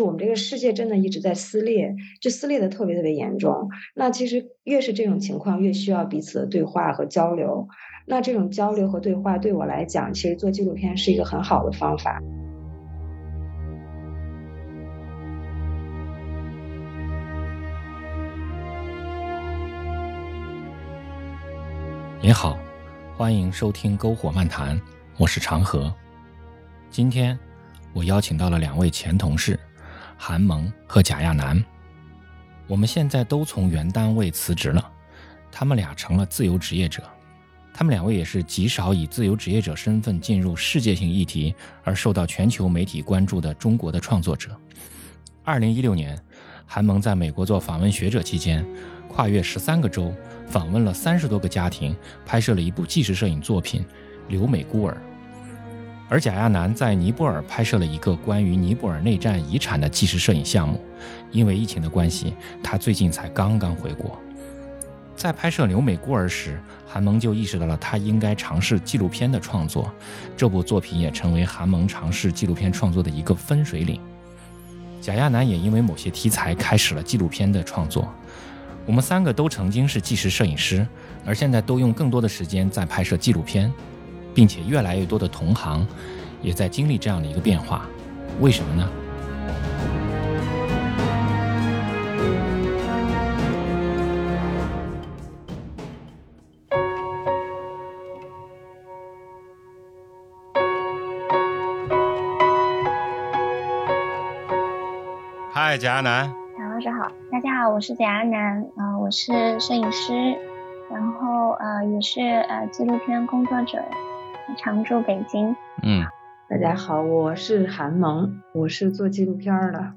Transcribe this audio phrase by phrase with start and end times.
[0.00, 3.68] 我们这个世界真的一直在撕裂，就撕裂的特别特别严重。
[3.94, 7.68] 那其实越是这种情况，越需要彼此的对话和交流。
[8.06, 12.22] 那这种交流和对话对我来讲，其实做纪录片是一个很好的方法。
[22.22, 22.58] 您好，
[23.14, 24.74] 欢迎收听《篝火漫谈》，
[25.18, 25.94] 我是长河。
[26.88, 27.38] 今天
[27.92, 29.60] 我邀请到了两位前同事。
[30.24, 31.60] 韩萌和贾亚楠，
[32.68, 34.88] 我们现在都从原单位辞职了，
[35.50, 37.02] 他们俩成了自由职业者。
[37.74, 44.56] 他们两位也是极少以自由职业者身份进入世界性议题而受到全球媒体关注的中国的创作者。
[45.42, 46.16] 二零一六年，
[46.66, 48.64] 韩萌在美国做访问学者期间，
[49.08, 50.14] 跨越十三个州，
[50.46, 53.82] 访问了三十多个家庭，拍摄了一部纪实摄影作品
[54.28, 54.94] 《留美孤儿》。
[56.12, 60.78] 而贾亚男在尼泊尔拍摄了一个关于尼泊尔内战遗产的纪实摄影项目，
[61.30, 64.20] 因为疫情的关系，他最近才刚刚回国。
[65.16, 69.90] 在拍摄《留美孤儿》时，韩萌就意识到了他应该尝试纪录片的创作，
[70.36, 73.98] 这部作品也成为韩萌尝试纪录片创作的一个分水岭。
[75.00, 78.06] 贾亚男也因为某些题材开始了纪录片的创作。
[78.84, 80.86] 我们三个都曾经是纪实摄影师，
[81.24, 83.72] 而现在都用更多的时间在拍摄纪录片。
[84.34, 85.86] 并且越来越多的同行
[86.40, 87.86] 也在经历这样的一个变化，
[88.40, 88.88] 为什么呢？
[105.54, 106.32] 嗨，贾亚楠。
[106.58, 110.36] 贾老师好，大家好，我是贾亚楠，啊，我是摄影师，
[110.90, 113.82] 然后呃，也是呃纪录片工作者。
[114.56, 115.54] 常驻北京。
[115.82, 116.04] 嗯，
[116.48, 119.92] 大家好，我是韩萌，我是做纪录片的。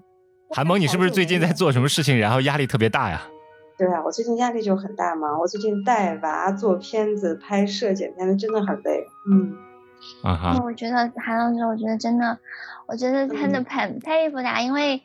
[0.52, 3.22] 韩萌，你是不是最近在做什么事情，然后压力特别大呀？
[3.78, 5.38] 对啊，我最近压力就很大嘛。
[5.38, 9.05] 我最近带娃做片子、拍摄、剪片子，真的很累。
[9.30, 9.54] 嗯，
[10.23, 10.61] 啊哈。
[10.64, 12.38] 我觉得韩老师，我觉得真的，
[12.88, 15.02] 我觉得真的很佩服他，因为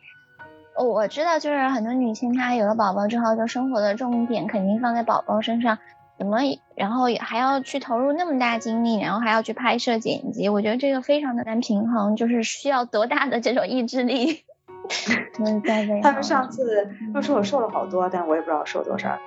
[0.78, 5.76] 我知道，就是很多女性她有了宝宝之后，就生活的重点肯定放在宝宝身上。
[6.20, 6.36] 怎么，
[6.76, 14.44] 然后还要去投入那么大精力，然后还要去拍摄剪辑，我觉得这个非常的难平衡，就是需要多大的这种意志力。
[16.02, 19.18] 他们上次他说我瘦了好多，但我也不知道我瘦多少。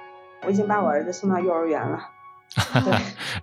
[0.45, 1.99] 我已经把我儿子送到幼儿园了。
[2.85, 2.93] 对，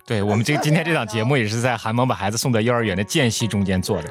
[0.05, 4.07] 对我们这今天这档节目也是在韩萌把孩子送到幼儿园的间隙中间做的。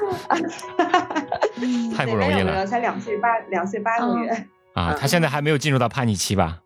[1.97, 4.29] 太不容易了，才两岁八两岁八个月。
[4.75, 6.59] 啊，他现在还没有进入到叛逆期吧？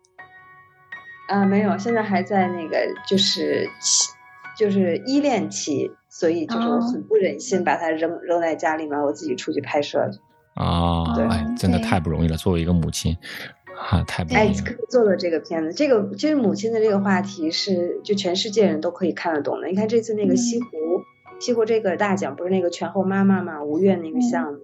[1.28, 3.68] 啊，没有，现在还在那个就是
[4.56, 10.10] 就是依恋期，所以就是我很不忍心把它扔扔在家里面，我自己出去拍摄。
[10.54, 11.26] 啊，对，
[11.56, 13.16] 真的太不容易了，作为一个母亲，
[13.90, 14.54] 啊，太不容易了。
[14.88, 19.66] 做了这个片子，这个其实母亲的这个话题是就全世界人都可以看得懂的。
[19.68, 20.66] 你看这次那个西湖，
[21.40, 24.60] 西湖这个大奖不是那个全后妈妈嘛，吴越那个项目。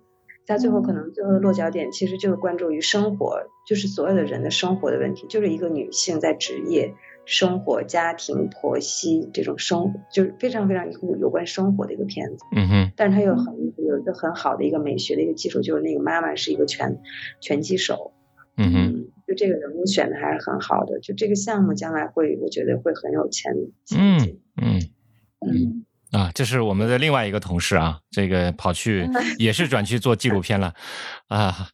[0.47, 6.94] 他最后可能最后的落脚点其实就是关注于生活，就是所有的人的生活的问题，就是一个女性在职业、
[7.25, 12.44] 生活、家庭、婆媳这种生，就是非常非常有有关生活的一个片子。
[12.56, 12.92] 嗯哼。
[12.97, 17.00] 但是它又很有一个很好的一个美学的一个基础，就是那个妈妈是一个拳
[17.41, 18.12] 拳击手。
[18.56, 19.04] 嗯哼。
[19.26, 23.54] 就这个人物选的还是很好的，就这个项目将来会，我觉得会很有前
[23.84, 24.41] 前景。
[24.60, 24.91] 嗯
[25.41, 25.81] 嗯。
[26.12, 29.08] 啊，这是我们的另外一个同事啊，这个跑去
[29.38, 30.72] 也是转去做纪录片了，
[31.28, 31.68] 啊，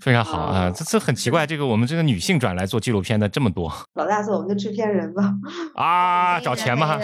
[0.00, 3.72] 非常好啊，这这很奇怪，这个我们这个女性转来做纪录片的这么多。
[3.94, 5.32] 老大做我们的制片人吧。
[5.74, 6.98] 啊，找钱吗？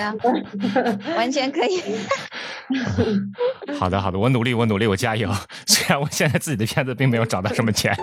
[1.17, 1.83] 完全可以。
[3.79, 5.31] 好的，好的，我努力，我努力，我加油。
[5.67, 7.97] 虽然我现在自己的片子并没有找到什么钱。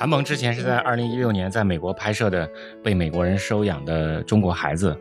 [0.00, 2.48] 韩萌之前是在二零一六年在美国拍摄的
[2.82, 4.98] 被美国人收养的中国孩子。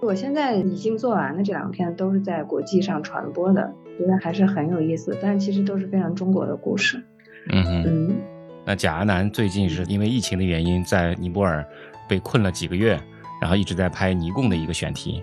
[0.00, 5.14] 我现在已经做完的这两篇都是在国际上传播的，觉得还是很有意思。
[5.20, 7.04] 但其实都是非常中国的故事。
[7.50, 8.16] 嗯嗯。
[8.64, 11.62] 那贾阿南最近是因为疫情的原因在尼泊尔
[12.08, 12.98] 被困了几个月，
[13.42, 15.22] 然后一直在拍尼贡的一个选题。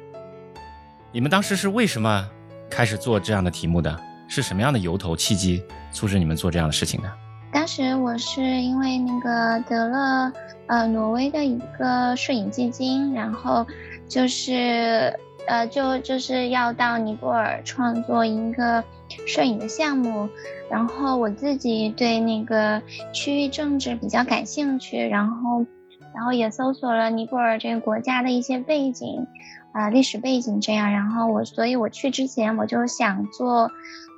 [1.11, 2.23] 你们当时是为什么
[2.69, 3.99] 开始做这样的题目的？
[4.27, 7.11] 是什么样的由头契机促使你们做这样的事情的？
[7.51, 10.31] 当时我是因为那个得了
[10.67, 13.65] 呃挪威的一个摄影基金，然后
[14.07, 15.17] 就是
[15.47, 18.83] 呃就就是要到尼泊尔创作一个
[19.25, 20.29] 摄影的项目，
[20.69, 25.65] 然后我自己对那个区域政治比较感兴趣，然后
[26.13, 29.25] 然后也搜索了尼泊尔这个国家的一些背景，
[29.71, 33.71] 啊历史背景这样，然后我所以我去之前我就想做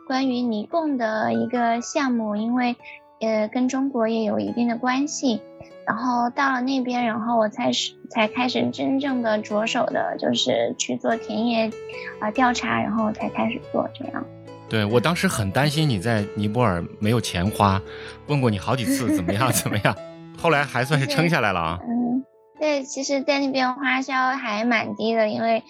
[0.07, 2.75] 关于尼贡的一个项目，因为
[3.19, 5.41] 呃跟中国也有一定的关系。
[5.85, 11.71] 然后到了那边，然后我才是才开始真正的着手的，就是去做田野
[12.19, 14.23] 啊调查，然后才开始做这样。
[14.69, 17.81] 对我当时很担心你在尼泊尔没有钱花，
[18.27, 19.95] 问过你好几次怎么样 怎么样，
[20.37, 21.79] 后来还算是撑下来了啊。
[21.81, 22.23] 嗯，
[22.59, 25.63] 对，其实，在那边花销还蛮低的，因为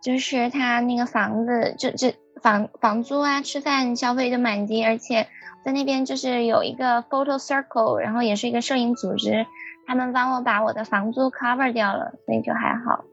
[0.00, 5.26] 就是他那个房子，就就房房租啊、吃饭消费都蛮低，而且
[5.64, 9.46] 在那边就是有一个 photo circle，然后也是一个摄影组织。
[9.86, 13.04] 他们帮我把我的房租 cover 掉了，所以就还好。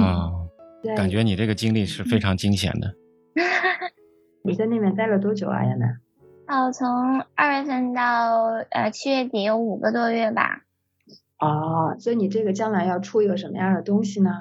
[0.00, 0.30] 啊，
[0.96, 2.94] 感觉你这个经历是非常惊险的。
[4.42, 6.00] 你在那边待了多久啊，亚楠？
[6.46, 10.62] 哦，从二月份到呃七月底有五个多月吧。
[11.38, 14.40] 哦，所以你这个将来要出一个什么样的东西呢？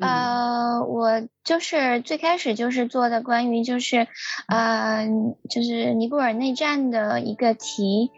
[0.00, 4.08] 呃，我就是最开始就是做的关于就是
[4.48, 5.06] 呃
[5.48, 8.10] 就是尼泊尔内战的一个题。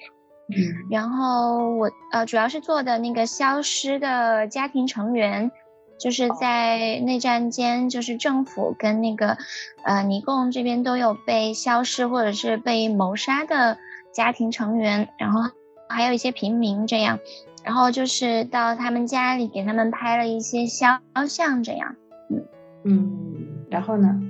[0.90, 5.50] 然后我呃主要是做的那个消失的家庭成员，
[5.98, 9.38] 就是在内战间，就是政府跟那个
[9.82, 13.78] 呃尼共这边都有被消失或者是被谋杀的
[14.12, 15.40] 家庭成员，然后
[15.88, 17.18] 还有一些平民这样，
[17.64, 21.94] 然后就是到他们家里给他们拍了一些肖像这样，
[22.30, 22.44] 嗯
[22.84, 24.20] 嗯，然后呢？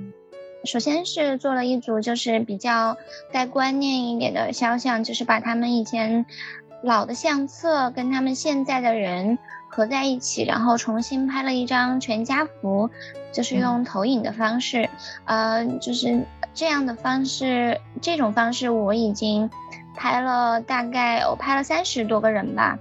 [0.65, 2.95] 首先是做了一组，就是比较
[3.33, 6.25] 带观念一点的肖像，就是把他们以前
[6.81, 9.37] 老的相册跟他们现在的人
[9.69, 12.89] 合在一起，然后重新拍了一张全家福，
[13.33, 14.89] 就是用投影的方式，
[15.25, 19.49] 呃，就是这样的方式，这种方式我已经
[19.95, 22.79] 拍了大概我拍了三十多个人吧，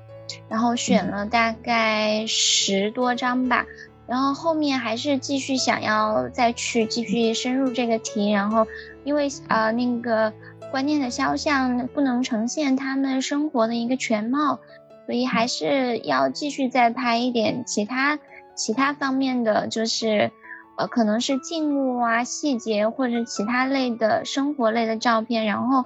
[0.48, 3.66] 然后选了大概十多张吧。
[4.06, 8.66] 然后后面还是继续想要再去继续深入这个题，然后
[9.04, 10.32] 因为呃那个
[10.70, 14.58] 观念的肖像不能呈现他们生活的一个全貌，
[15.06, 18.18] 所以还是要继续再拍一点其他
[18.54, 20.30] 其他方面的，就是
[20.76, 25.84] 呃可能是静物啊细节或者其他类的生活类的照片，然后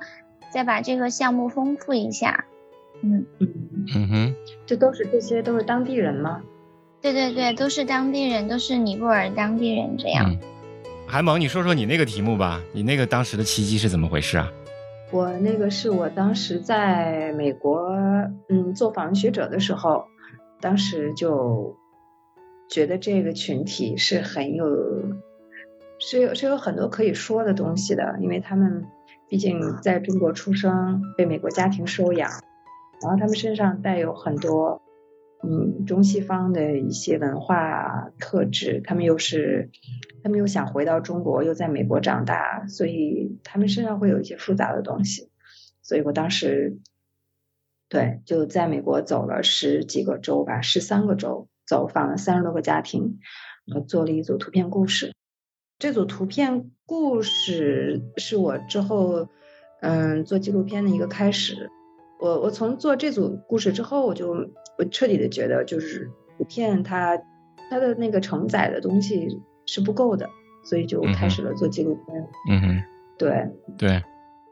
[0.50, 2.44] 再把这个项目丰富一下。
[3.02, 3.48] 嗯嗯
[3.94, 4.34] 嗯哼，
[4.66, 6.42] 这都是这些都是当地人吗？
[7.00, 10.36] 对对对，都是当地人，都是尼泊尔当地人这样。
[11.06, 14.50] 韩萌，你说说你那个题目吧，你那个当时的契机是怎么回事啊？
[15.12, 17.86] 我那个是我当时在美国，
[18.48, 20.06] 嗯，做访问学者的时候，
[20.60, 21.76] 当时就
[22.68, 24.66] 觉得这个群体是很有，
[26.00, 28.84] 是有是有很多可以说的东西的，因为他们
[29.28, 32.28] 毕竟在中国出生，被美国家庭收养，
[33.02, 34.82] 然后他们身上带有很多。
[35.42, 39.70] 嗯，中西方的一些文化特质，他们又是，
[40.24, 45.30] 他们又想回到中国，又在美国长大，所以他们身上会有一些复杂的东西。
[45.82, 46.78] 所以我当时，
[47.88, 53.20] 对，就在美国走了十几个州吧，十三个州，走访了三十多个家庭，
[53.66, 55.12] 然后做了一组图片故事。
[55.78, 59.28] 这组图片故事是我之后，
[59.80, 61.70] 嗯，做纪录片的一个开始。
[62.18, 64.30] 我我从做这组故事之后，我就
[64.78, 67.18] 我彻底的觉得，就是图片它
[67.70, 69.28] 它的那个承载的东西
[69.66, 70.28] 是不够的，
[70.64, 72.26] 所以就开始了做纪录片。
[72.50, 72.82] 嗯哼，
[73.18, 74.02] 对对，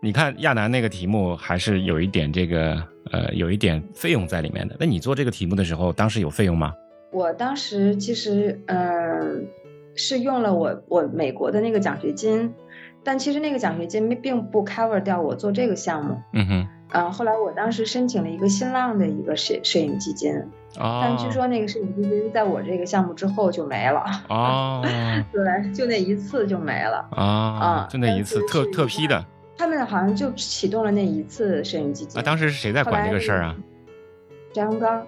[0.03, 2.75] 你看亚楠那个题目还是有一点这个
[3.13, 4.77] 呃有一点费用在里面的。
[4.79, 6.73] 那你做这个题目的时候，当时有费用吗？
[7.13, 9.47] 我当时其实嗯
[9.95, 12.53] 是用了我我美国的那个奖学金，
[13.03, 16.19] 但其实那个奖学金并不 cover 掉我做这个项目。
[16.33, 16.69] 嗯哼。
[16.93, 20.33] 嗯，后来我当时申请了一个新浪的一个摄摄影基金，
[20.79, 24.05] 但据说那个摄影基金在我这个项目之后就没了。
[24.29, 24.81] 哦，
[25.33, 27.09] 对，就那一次就没了。
[27.11, 29.25] 啊，就那一次特特批的。
[29.57, 32.21] 他们好像就启动了那一次摄影基金。
[32.21, 33.57] 啊，当时是谁在管这个事儿啊？
[34.53, 35.05] 翟洪刚。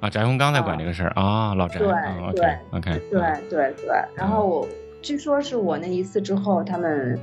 [0.00, 1.78] 啊，翟洪刚在管这个事儿啊，老翟。
[1.78, 1.88] 对
[2.34, 2.98] 对，OK。
[3.10, 4.68] 对对对，然后我
[5.02, 7.18] 据说是我那一次之后他们。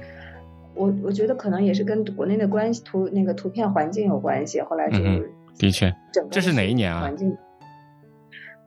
[0.75, 4.98] 我我觉得可能也是跟国内的关系图那个图片环境有关系，后来就
[5.58, 5.94] 的确，
[6.32, 7.01] 这是哪一年啊？
[7.01, 7.38] 环境，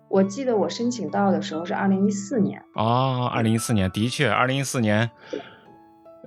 [0.09, 2.63] 我记得我申请到的时候是二零一四年。
[2.75, 5.11] 哦，二零一四年，的确，二零一四年，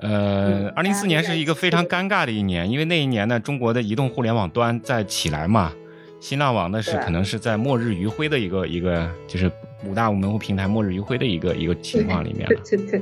[0.02, 5.72] 呃，二零一四年是一个非常尴尬的一年，因为那一年呢，中国的移动互联网端在起来嘛，
[6.20, 9.50] 新浪网呢是可能是在末日余晖的一个一个，就是
[9.86, 12.62] 五大门户平台末日余晖的一个一个情况里面了。
[12.70, 13.02] 对对，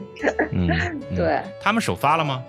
[0.51, 0.69] 嗯，
[1.15, 2.43] 对，他们首发了吗？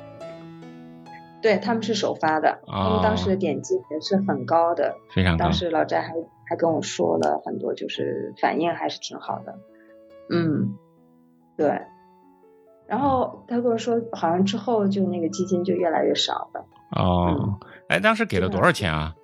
[1.41, 5.45] 对他们是首发的，他们当时的点击也是很高的，非常高。
[5.45, 6.13] 当时老翟还
[6.49, 9.59] 还跟我说了很多，就是反应还是挺好的。
[10.31, 10.77] 嗯，
[11.57, 11.81] 对。
[12.87, 16.65] 然后他跟我说，好像之后就那个基金就越来越少了。
[16.97, 19.15] 哦，哎，当时给了多少钱啊？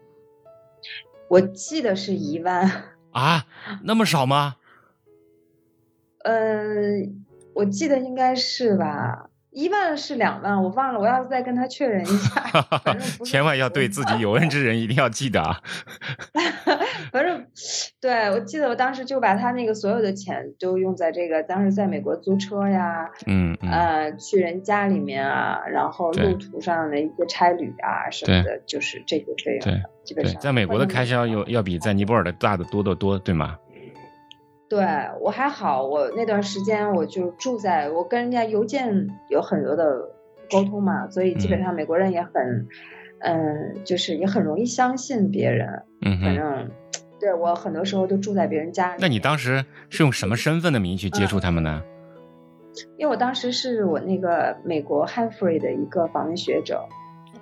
[1.28, 2.70] 我记得是一万。
[3.12, 3.46] 啊，
[3.84, 4.56] 那么少吗？
[6.24, 6.74] 呃，
[7.54, 9.30] 我记得应该是吧。
[9.54, 12.42] 一万是两万，我忘了，我要再跟他确认一下。
[13.24, 15.60] 千万要对自己有恩之人一定要记得啊。
[17.12, 17.46] 反正，
[18.00, 29.60] 对我记得我当时就把他那个所有的钱都用在这个，当时在美国租车呀，嗯呃，去人家里面啊，然后路途上的一些差旅啊什么的，就是这些费用。
[29.60, 33.56] 对，基本上在美国的开销有要比在尼泊尔的大的多得多，对吗？
[34.68, 34.84] 对
[35.20, 40.10] 我还好，我那段时间我就住在，我跟人家邮件有很多的
[40.50, 42.66] 沟通嘛，所以基本上美国人也很，
[43.20, 45.82] 嗯，就是也很容易相信别人。
[46.00, 46.70] 嗯反正
[47.20, 48.98] 对我很多时候都住在别人家里。
[49.00, 51.82] 那你当时是用什么身份的名义去接触他们呢？
[52.96, 56.84] 因为我当时是我那个美国汉弗瑞的一个访问学者。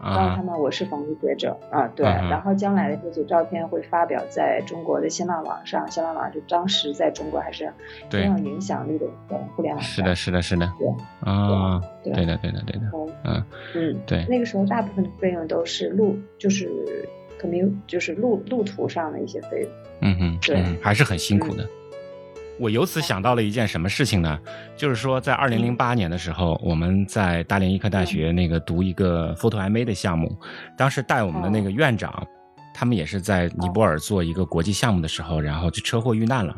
[0.02, 7.72] 告诉他们我是防疫学者啊，对，然后将来的这组照片会发表在中国的新浪网上，新浪网就当时在中国还是
[8.10, 9.82] 非常有影响力的一个互联网。
[9.82, 10.68] 是的，是的，是的。
[10.78, 10.88] 对
[11.20, 12.90] 啊，对的，对的，对的。
[13.24, 13.44] 嗯
[13.74, 14.26] 嗯，对。
[14.28, 16.68] 那个时候大部分的费用都是路，就是
[17.38, 19.70] 可能就是路路途上的一些费用。
[20.00, 21.64] 嗯嗯，对，还是很辛苦的。
[22.62, 24.38] 我由此想到了一件什么事情呢？
[24.76, 30.32] 就是说，在二零零八年的时候，我们在大连医科大学那个读一个 photo MA 的项目，
[30.78, 32.24] 当时带我们的那个院长，
[32.72, 36.56] 他们也是在尼泊尔做一个国际项目的时候，然后就车祸遇难了。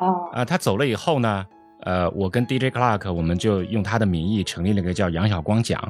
[0.00, 1.46] 哦，啊，他走了以后呢，
[1.84, 5.80] 呃，我跟 DJ Clark，我们就用他的名义成立了一个叫杨晓光奖，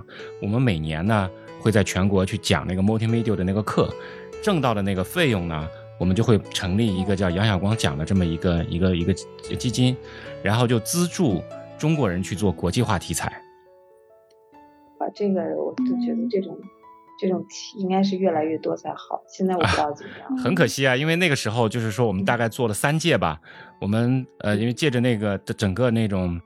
[0.41, 3.93] 我们每年呢会在全国去讲那个 multimedia 的那个课，
[4.41, 5.69] 挣到的那个费用呢。
[5.99, 9.97] 我们就会成立一个叫杨晓光奖的这么一个一个一个基金，
[10.43, 11.43] 然后就资助
[11.79, 13.29] 中国人去做国际化题材。
[14.99, 16.59] 啊，这个我就觉得这种
[17.21, 19.23] 这种题应该是越来越多才好。
[19.29, 20.37] 现在我不知道怎么样。
[20.39, 23.41] 很可惜啊，因为那个时候就是说我们大概做了三届吧。
[23.81, 26.41] 我们呃，因为借着那个整个那种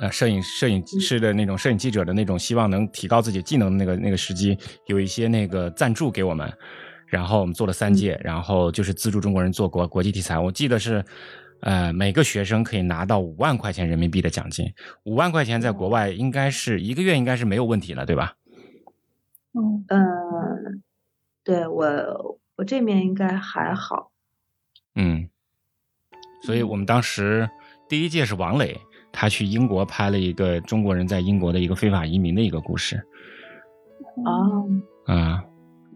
[0.00, 4.56] 呃摄影摄影师的那种摄影记者的那种希望能提高自己技能的那个那个时机，
[4.86, 6.52] 有一些那个赞助给我们。
[7.10, 10.38] 然后我们做了三届，然后就是资助中国人做国国际题材。
[10.38, 11.02] 我记得是，
[11.60, 14.70] 呃，每个学生可以拿到五万块钱人民币的奖金。
[15.04, 18.34] 五万块钱在国外应该是一个月应该是没有问题了，对吧？
[19.54, 20.82] 嗯嗯，
[21.42, 24.12] 对我我这面应该还好。
[24.94, 25.28] 嗯，
[26.42, 27.48] 所以我们当时
[27.88, 28.78] 第一届是王磊，
[29.10, 33.02] 他去英国拍了一个中国人在英国的一个非法移民的一个故事。
[34.26, 34.66] 哦。
[35.06, 35.42] 啊。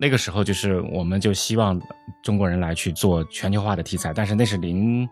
[0.02, 1.80] 那个时候就是我们就希望
[2.24, 5.08] 中国人来去做全球化的题材，但是那是零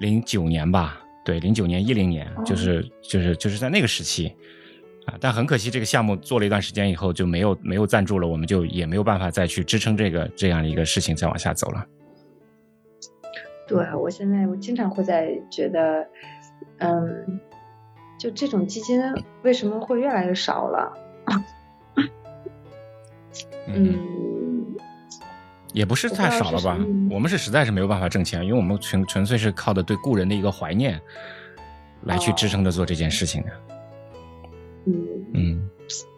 [0.00, 4.34] 零九年吧，对，零九年一零年，就是就是就是在那个时期
[5.04, 11.84] 啊，但很可惜这个项目做了一段时间以后就没有没有赞助了，我们就也没有办法再去支撑这个这样的一个事情再往下走了。
[13.66, 16.08] 对我现在我经常会在觉得，
[16.78, 17.38] 嗯，
[18.18, 19.02] 就这种基金
[19.42, 20.96] 为什么会越来越少了？
[23.66, 23.98] 嗯，
[25.72, 26.78] 也不是太少了吧？
[27.10, 31.00] 我们是实在是没有办法挣钱，因为我们纯纯粹是靠的对故人的一个怀念
[32.04, 33.50] 来去支撑着做这件事情的。
[34.86, 34.94] 嗯
[35.34, 35.70] 嗯。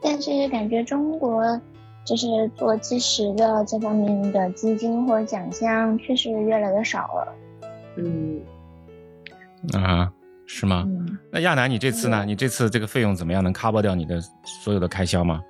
[0.03, 1.61] 但是感觉中国
[2.05, 7.35] 就是做纪实的这方面的基金或者奖项确实越来越少了。
[7.97, 8.41] 嗯。
[9.75, 10.11] 啊，
[10.47, 10.87] 是吗？
[11.31, 12.25] 那亚楠，你这次呢？
[12.25, 13.45] 你这次这个费用怎么样？
[13.45, 14.21] 能 cover 掉你的
[14.65, 15.41] 所有的开销吗？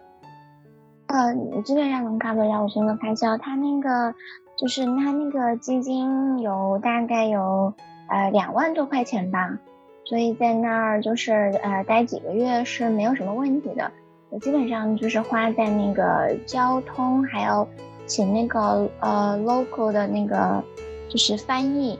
[1.12, 3.36] 呃，基本上能 cover 掉我所有的开销。
[3.36, 4.14] 他那个
[4.56, 7.74] 就是他那个基金有大概有
[8.08, 9.58] 呃两万多块钱吧，
[10.04, 11.32] 所以在那儿就是
[11.64, 13.90] 呃待几个月是没有什么问题的。
[14.28, 17.66] 我基本上就是花在那个交通，还有
[18.06, 20.62] 请那个呃 local 的那个
[21.08, 21.98] 就是翻译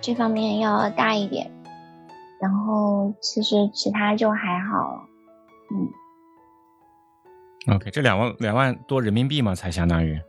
[0.00, 1.50] 这方面要大一点，
[2.40, 5.02] 然后其实其他就还好，
[5.74, 5.88] 嗯。
[7.68, 9.54] OK，这两万两万多人民币嘛？
[9.54, 10.20] 才相当于？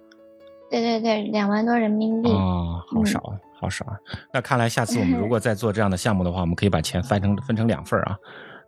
[0.70, 2.30] 对对对，两万多人民币。
[2.30, 3.98] 哦，好少啊，好少啊。
[4.34, 8.18] 那看来下次我们如果 再做这样的项目的话，我们可以把钱分成分成两份啊，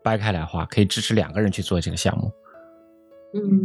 [0.04, 2.32] 掰开来花，可以支持两个人去做这个项目。
[3.34, 3.64] 嗯。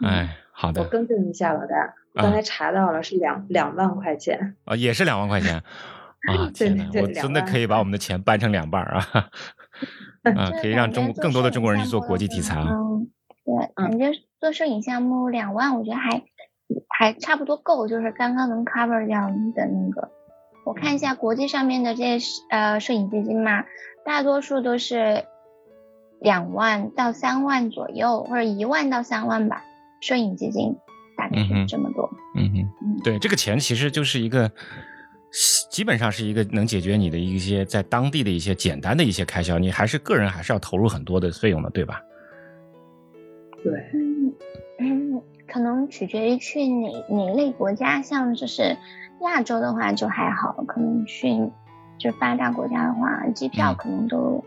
[0.06, 0.82] 哎，好的。
[0.82, 4.56] 我更正一下，老大，我刚才查到了是两两万块钱。
[4.64, 5.62] 啊，也是两万块钱。
[6.26, 6.88] 啊，天哪！
[7.00, 9.06] 我真的可以把我们的钱掰成两半啊！
[10.34, 12.68] 啊，可以让中更多的中国人去做国际题材啊。
[13.46, 14.10] 对，感觉
[14.40, 16.24] 做摄影项目两万，我觉得还
[16.88, 20.10] 还差不多够，就是刚刚能 cover 掉你的那个。
[20.64, 23.64] 我看一下国际上面的这些呃摄影基金嘛，
[24.04, 25.24] 大多数都是
[26.20, 29.62] 两万到三万左右，或者一万到三万吧。
[30.00, 30.76] 摄影基金
[31.16, 32.10] 大概是这么多。
[32.34, 34.50] 嗯哼，对，这个钱其实就是一个，
[35.70, 42.02] 基本上是一个能解决你的一些在当地的一些简单的一些开销，你还是个人还是要投入很多的费用的，对吧？
[43.70, 43.84] 对。
[44.78, 48.76] 嗯，可能取决于去哪哪类国家，像就是
[49.22, 51.50] 亚洲的话就还好，可能去
[51.98, 54.44] 就发达国家的话，机票可能都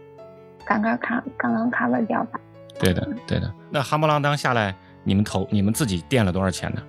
[0.63, 2.39] 刚刚卡刚刚 cover 掉吧。
[2.79, 3.53] 对的，对的。
[3.69, 4.73] 那哈姆拉当下来，
[5.03, 6.81] 你们投你们自己垫了多少钱呢？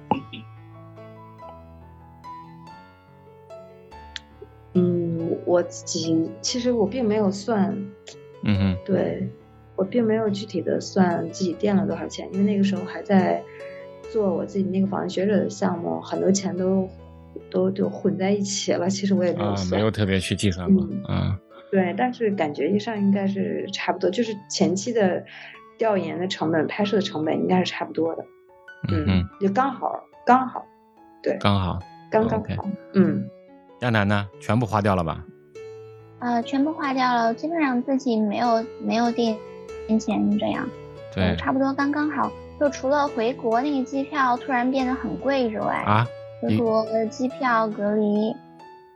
[4.75, 7.75] 嗯，我自己其实我并没有算，
[8.45, 9.29] 嗯哼，对
[9.81, 13.43] 我并没有具体的算自己垫了多少钱，因为那个时候还在
[14.13, 16.87] 做我自己那个访问学者的项目，很多钱都
[17.51, 18.91] 都都混在一起了。
[18.91, 21.35] 其实我也没有算，没有特别去计算过，嗯，
[21.71, 25.25] 对，但是感觉上应该是差不多，就是前期的
[25.79, 28.25] 调研的成本、拍摄的成本应该是差不多的，
[28.93, 30.67] 嗯，就刚好刚好，
[31.23, 31.79] 对，刚好，
[32.11, 33.27] 刚刚好，嗯。
[33.81, 34.29] 亚楠呢？
[34.41, 35.25] 全部花掉了吧？
[36.19, 39.11] 呃，全部花掉了，基本上自己没有没有
[39.91, 40.69] 垫钱这样，
[41.13, 42.31] 对，差不多刚刚好。
[42.61, 46.07] 就除了回国那个机票突然变得很贵之外，啊，
[46.43, 48.37] 回国的机票隔离，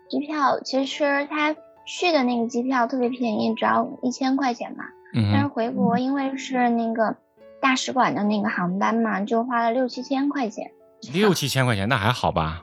[0.08, 4.84] 机票其实他去的那个机票特别便宜，只要一千块钱嘛。
[5.14, 5.30] 嗯。
[5.32, 7.16] 但是回国因为是那个
[7.60, 10.70] 大使馆的那个航班嘛，就花了六七千块钱。
[11.12, 12.60] 六七千块钱那还好吧？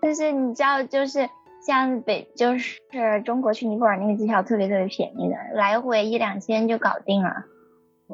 [0.00, 1.28] 但是你知道，就是
[1.66, 2.80] 像北，就是
[3.24, 7.30] 中国去尼泊尔那个机票特别特别便宜的，来回一两千就搞定了。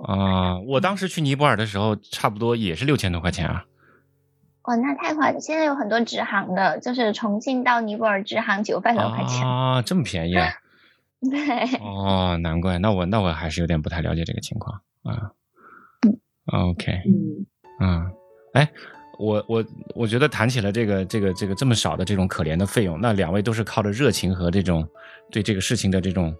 [0.05, 3.65] 啊，我当时去尼泊尔的时候，差不多也是六千多块钱啊。
[4.63, 5.41] 哦，那太快了！
[5.41, 10.49] 现在有很多直航的，就是重庆到尼泊尔直航九百多块钱啊，这么便宜啊？
[11.21, 11.79] 对。
[11.81, 15.33] 哦，难怪，那我那我还是有点不太了解这个情况啊。
[16.53, 16.93] OK。
[17.07, 17.47] 嗯。
[17.81, 18.13] 嗯，
[18.55, 18.71] 哎。
[19.21, 24.89] 我我我觉得谈起了这个这个这个这么少的这种可怜的费用，那两位都是靠着热情和这种
[25.31, 26.35] 对这个事情的这种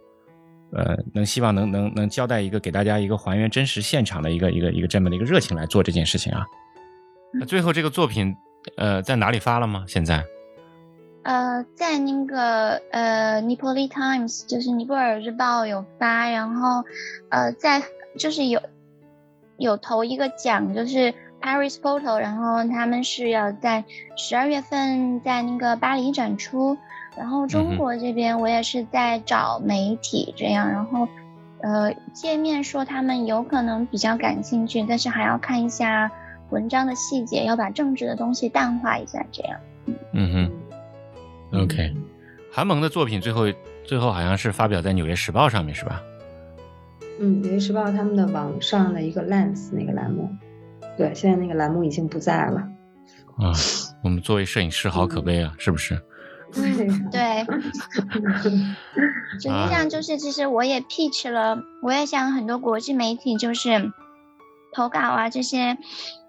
[0.73, 6.43] 呃，能希望能能能交代一个给大家一个还原真实现场的一个一个一个这么的一个热情来做这件事情啊。
[7.35, 8.35] 那最后这个作品
[8.79, 9.85] 呃在哪里发了吗？
[9.87, 10.25] 现在？
[11.25, 16.83] 呃，在那个呃《尼泊尔 Times》就是尼泊尔日报有发，然后
[17.29, 17.83] 呃在
[18.17, 18.63] 就是有
[19.59, 21.13] 有投一个奖就是。
[21.41, 23.85] Paris Photo，然后他们是要在
[24.17, 26.77] 十二月份在那个巴黎展出，
[27.17, 31.09] 然后中国这边我也是在找媒体这样，然后
[31.63, 36.11] 呃界面说他们有可能比较感兴趣，但是还要看一下
[36.51, 39.59] 文章的细节，要把政治的东西淡化一下这样。
[40.13, 40.51] 嗯
[41.53, 41.95] 哼，OK，
[42.53, 43.47] 韩萌的作品最后
[43.85, 46.03] 最后好像是发表在《纽约时报》上面是吧？
[47.21, 50.31] 嗯，《纽约时报》他们的网上的一个 Lens 那个栏目。
[51.01, 52.59] 对，现在那个栏目已经不在了。
[53.39, 53.57] 啊，
[54.05, 55.99] 我们作为摄影师好可悲啊，是不是？
[57.11, 57.43] 对。
[59.33, 63.91] 实际上就是，其实我也 pitch 了，我也向很多国际媒体就是
[64.75, 65.79] 投稿啊这些，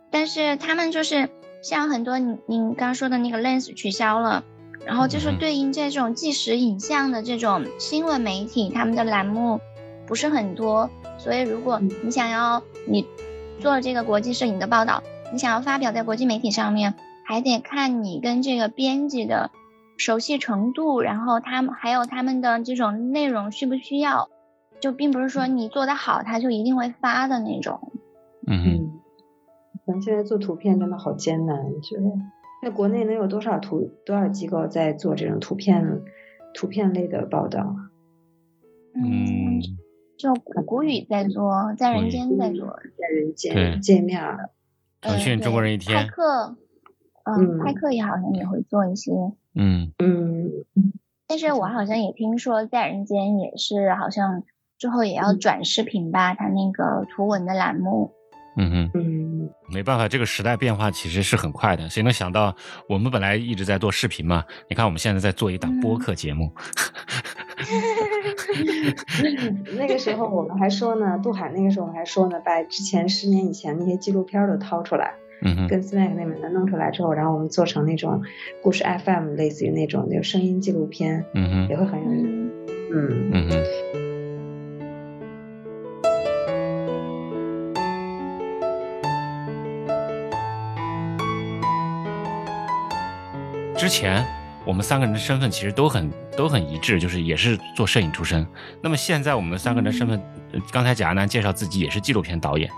[0.09, 1.27] 但是他们就是
[1.61, 4.45] 像很多你你刚说的那个 lens 取消了，
[4.85, 9.59] 然后就是对应这种即时影像的这种新闻媒体，他们的栏目
[10.07, 13.05] 不是很多，所以如果你想要你。
[13.61, 19.51] 做了这个国际摄影的报道，你想要发表在国际媒体上面，还得看你跟这个编辑的
[19.97, 24.29] 熟悉程度，然后他们还有他们的这种内容需不需要，
[24.79, 27.91] 就并不是说你做得好，他就一定会发的那种。
[28.47, 28.91] 嗯哼，
[29.85, 32.03] 咱现在做图片真的好艰难，我觉得。
[32.63, 36.01] 在国内能有多少图多少机构在做这种图片
[36.53, 37.75] 图片类的报道？
[38.95, 39.61] 嗯。
[40.21, 44.21] 就古古语在做，在人间在做，在人间见面。
[45.01, 45.97] 腾讯中国人一天。
[45.97, 46.55] 派克，
[47.23, 49.11] 嗯，派克也好像也会做一些。
[49.55, 50.51] 嗯嗯。
[51.27, 54.43] 但是我好像也听说，在人间也是好像
[54.77, 58.11] 之后也要转视频吧，他那个图文的栏目。
[58.57, 61.89] 嗯哼，嗯，没办法，这个时代变化其实是很快的。
[61.89, 62.55] 谁能想到，
[62.87, 64.45] 我们本来一直在做视频嘛？
[64.69, 66.51] 你看我们现在在做一档播客节目。
[69.77, 78.21] 那个时候我们还说呢，杜海那个时候我们还说呢，把之前十年以前那些纪录片都掏出来，嗯，跟 Snack 那边的弄出来之后，然后我们做成那种
[78.61, 82.51] 故事 FM，类似于那种就声音纪录片，嗯也会很有意，
[82.93, 83.63] 嗯嗯。
[93.77, 94.23] 之前
[94.65, 98.45] 我们三个人的身份其实都很都很一致，就是也是做摄影出身。
[98.81, 100.21] 那么现在我们三个人的身份，
[100.53, 102.69] 呃刚才贾安楠介绍自己也是纪录片导演，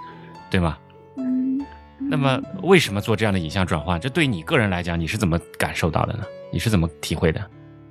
[0.50, 0.78] 对吗？
[1.18, 1.60] 嗯，
[2.00, 4.00] 那么为什么做这样的影像转换？
[4.00, 6.24] 这对你个人来讲，你是怎么感受到的呢？
[6.52, 7.42] 你是怎么体会的？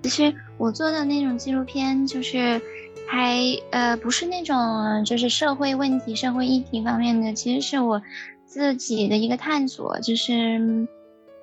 [0.04, 2.60] 其实我做的那种纪录片，就是
[3.06, 3.38] 还
[3.70, 8.02] 呃不是那种就是社会问题、社会议题方面的，其实是我
[8.46, 10.88] 自己的一个探索，就是嗯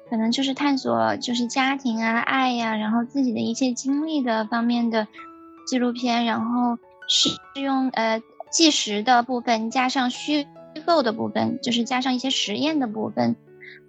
[0.10, 5.08] 可能就是探索就是家庭啊、爱呀、然后自己的一切经历的方面的
[5.68, 7.30] 纪录片，然后是
[7.62, 10.48] 用呃纪实的部分加上虚
[10.86, 13.36] 构的部分，就是加上一些实验的部分，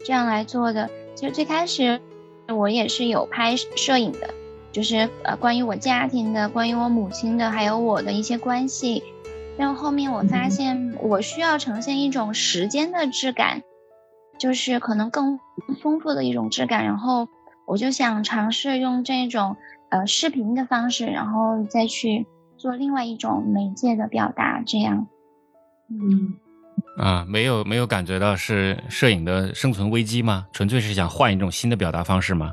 [0.05, 0.91] 这样来做的。
[1.15, 2.01] 其实最开始
[2.49, 4.35] 我也是有拍摄影的。
[4.73, 9.03] 就是呃关于我家庭的，关于我母亲的，还有我的一些关系。
[9.59, 13.65] 但后后面我发现我需要呈现一种时间的质感，
[14.41, 15.39] 就是可能更
[15.81, 16.85] 丰富的一种质感。
[16.85, 17.29] 然后
[17.67, 19.57] 我就想尝试用这种
[19.91, 22.27] 呃视频的方式，然后再去
[22.57, 25.07] 做另外一种媒介的表达，这样。
[25.89, 26.35] 嗯，
[26.97, 30.47] 啊，没有没有感觉到是摄影的生存危机吗？
[30.53, 32.53] 纯粹是想换一种新的表达方式吗？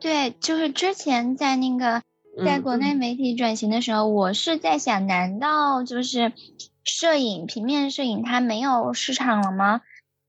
[0.00, 2.02] 对，就是之前在那个
[2.42, 6.32] 在国内媒体转型的时候，我是在想，难道就是
[6.84, 9.82] 摄影平面摄影它没有市场了吗？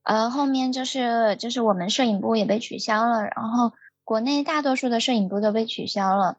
[0.03, 6.37] 呃，后面就是就是我们摄影部也被取消了，然后国内大多数的摄影部都被取消了，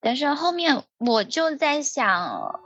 [0.00, 2.60] 但是后面我就在想，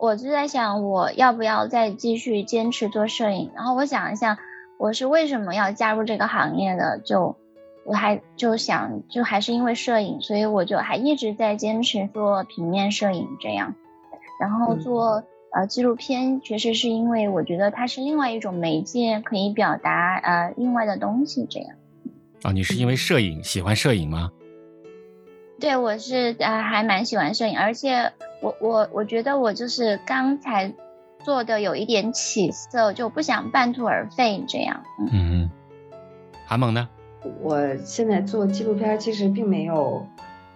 [0.00, 4.38] 我就在想我要不要再继续坚持做摄影，然后我想一下，
[4.78, 7.36] 我是为什么要加入这个行业的，就。
[7.82, 13.74] 我还就想，就还是因为摄影，所以我就还一直在坚持做平面摄影这样，
[14.38, 21.76] 然后做、呃纪录片，确实是因为我觉得它是另外一种媒介，可以表达呃另外的东西这样。
[22.42, 24.30] 啊，你是因为摄影喜欢摄影吗？
[25.58, 30.72] 对，我是呃还蛮喜欢摄影，而且我我我觉得我就是刚才
[31.22, 34.82] 做的有一点起色，就不想半途而废这样。
[34.98, 35.50] 嗯嗯，
[36.46, 36.88] 韩萌呢？
[37.42, 40.06] 我现在做纪录片，其实并没有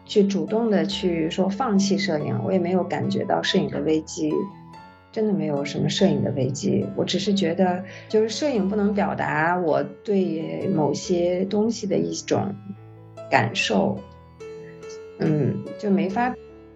[0.07, 4.33] 去主动的去说放弃摄影，我也没有感觉到摄影的危机，
[5.14, 6.85] 真的没有什么摄影的危机。
[6.96, 12.53] 我只是觉得，就是摄影不能表达我对某些东西的一种
[13.31, 13.96] 感受，
[15.20, 16.35] 嗯，就没法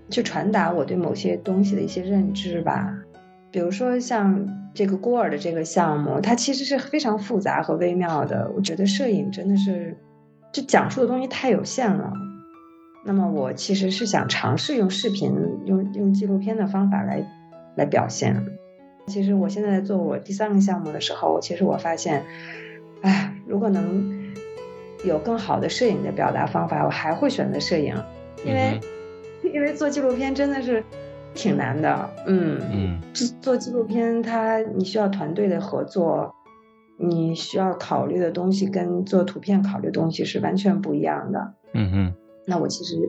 [0.09, 2.97] 去传达我对某些东西的一些认知吧。
[3.51, 8.53] 比如说像这个孤儿的这个项目，它其实是非常复杂和微妙的。
[8.55, 9.97] 我觉得摄影真的是，
[10.53, 12.13] 这讲述的东西太有限了。
[13.05, 17.27] 那么我其实是想尝试用视频、用用纪录片的方法来
[17.77, 18.47] 来表现。
[19.07, 22.25] 其实我现在在做我第三个项目的时候，其实我发现，
[23.03, 24.35] 哎，如果能
[25.05, 27.95] 有更好的摄影的表达方法，我还会选择摄影，
[28.45, 28.81] 因为、
[29.55, 30.85] 因为做纪录片真的是。
[31.35, 33.01] 挺难的，嗯嗯，
[33.41, 36.35] 做纪录片，它你需要团队的合作，
[36.99, 41.55] 你需要考虑的东西跟做图片考虑的东西是完全不一样的。
[41.75, 42.15] 嗯嗯，
[42.47, 43.09] 那我其实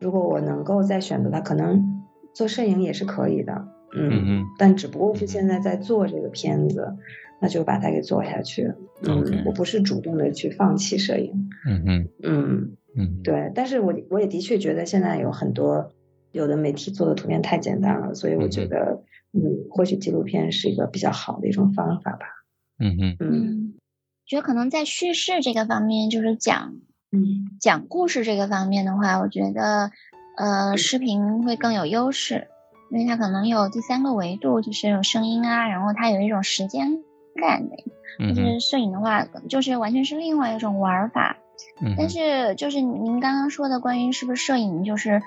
[0.00, 2.02] 如果我能够再选择它，可能
[2.34, 4.24] 做摄影也是可以的，嗯。
[4.26, 6.96] 嗯，但只不过是现在在做这个片子，
[7.40, 8.72] 那就把它给做下去。
[9.02, 11.50] 嗯，我不是主动的去放弃摄影。
[11.66, 15.92] 嗯嗯嗯嗯，对，但是我我也的确觉得现在有很多。
[16.32, 22.26] 有的媒体做的图片太简单了，所以我觉得，嗯，或许纪录片是一个比较好的一种方法吧。
[22.78, 23.16] 嗯嗯。
[23.20, 23.74] 嗯，
[24.26, 26.74] 觉得可能在叙事这个方面，就是讲，
[27.10, 29.92] 嗯，讲故事这个方面的话，我觉得，
[30.36, 32.48] 呃，视频会更有优势，
[32.90, 37.02] 因为它可能有第三个维度，就是有声音啊，然后它有一种时间
[37.34, 37.76] 感的。
[38.18, 41.36] 就是摄影的话，就是完全是另外一种玩法。
[41.80, 45.22] 嗯，但是就是您刚刚说的关于是不是摄影，就是。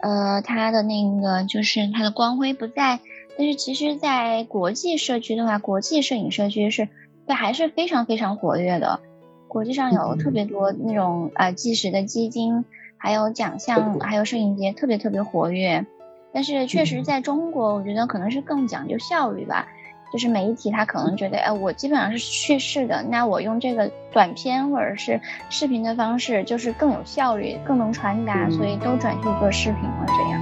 [0.00, 3.00] 呃，它的那个就是它的光辉不在，
[3.38, 6.90] 但是其实，在国际社区的话，国际摄影社区是，
[7.26, 9.00] 对还是非常非常活跃的。
[9.48, 12.66] 国际上有特别多那种呃纪实的基金，
[12.98, 15.86] 还有奖项，还有摄影节特别特别活跃。
[16.34, 19.68] 但是确实在中国，我觉得可能是更讲究效率吧。
[20.12, 25.20] 就是媒体他可能觉得，哎，我基本上是叙事的，那我用这个短片或者是
[25.50, 30.06] 视频的方式，就是更有效率，更能传达，所以都转去做视频了。
[30.06, 30.40] 这样，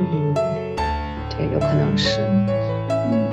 [0.00, 0.34] 嗯，
[1.30, 2.20] 对，有可能是。
[2.90, 3.30] 嗯，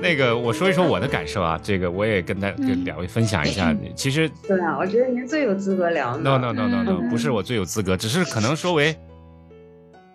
[0.00, 3.76] 那个我说一说我的感受啊，这个我也跟大跟两位分享一下。
[3.94, 6.16] 其实，对啊，我觉得您最有资格聊。
[6.16, 8.96] No No No No No，不是我最有资格，只是可能说为。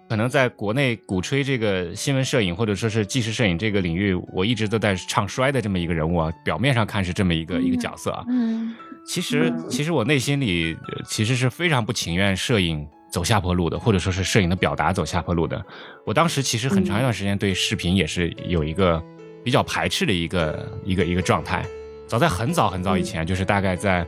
[0.07, 6.31] 可能在国内鼓吹这个新闻摄影或者说是纪实摄影这个领域，我一直都在唱衰的这么一个人物啊。
[6.43, 15.63] 表面上看是这么一个一个角色啊，嗯，其实其实我内心里其实是非常不情愿摄影走下坡路的，或者说是摄影的表达走下坡路的。
[16.05, 19.03] 我当时其实很长一段时间对视频也是有一个
[19.43, 21.65] 比较排斥的一个一个一个状态。
[22.07, 24.05] 早在很早很早以前，就是大概在。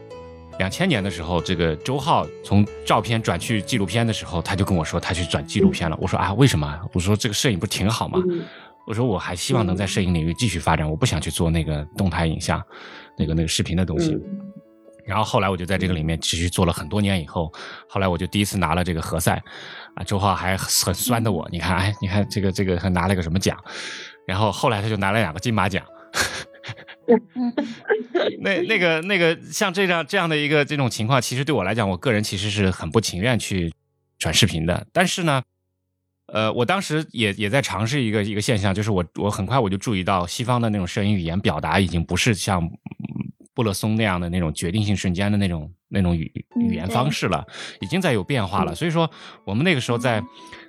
[0.60, 5.98] 两千年的时候，这个周浩从照片转去纪录片的时候，他就跟我说他去转纪录片了。
[6.02, 6.80] 我说啊，为什么？
[6.94, 8.20] 我说这个摄影不挺好吗？
[8.88, 12.62] 我说我还希望能在摄影领域继续发展，我不想去做那个动态影像，
[13.18, 14.18] 那个那个视频的东西。
[15.06, 17.52] 然后后来我就在这个里面持续做了很多年以后，
[17.88, 19.34] 后来我就第一次拿了这个何塞，
[19.96, 23.58] 啊，周浩还很酸的我，你看，哎，你看这个这个还拿了个什么奖？
[24.26, 25.86] 然后后来他就拿了两个金马奖。
[28.42, 33.72] 那那个那个像这样这样的一个这种情况，其实对我来讲，我个人其实是很不情愿去
[34.20, 34.86] 转视频的。
[34.92, 35.42] 但是呢，
[36.28, 42.70] 呃，我当时也也在尝试一个一个现象，就是我我很快我就注意到，西方的那种摄影语言表达已经不是像
[43.54, 47.46] 布勒松那样的那种决定性瞬间的那种那种语语言方式了，
[47.80, 48.76] 已经在有变化了。
[48.76, 49.10] 所以说，
[49.46, 50.22] 我们那个时候在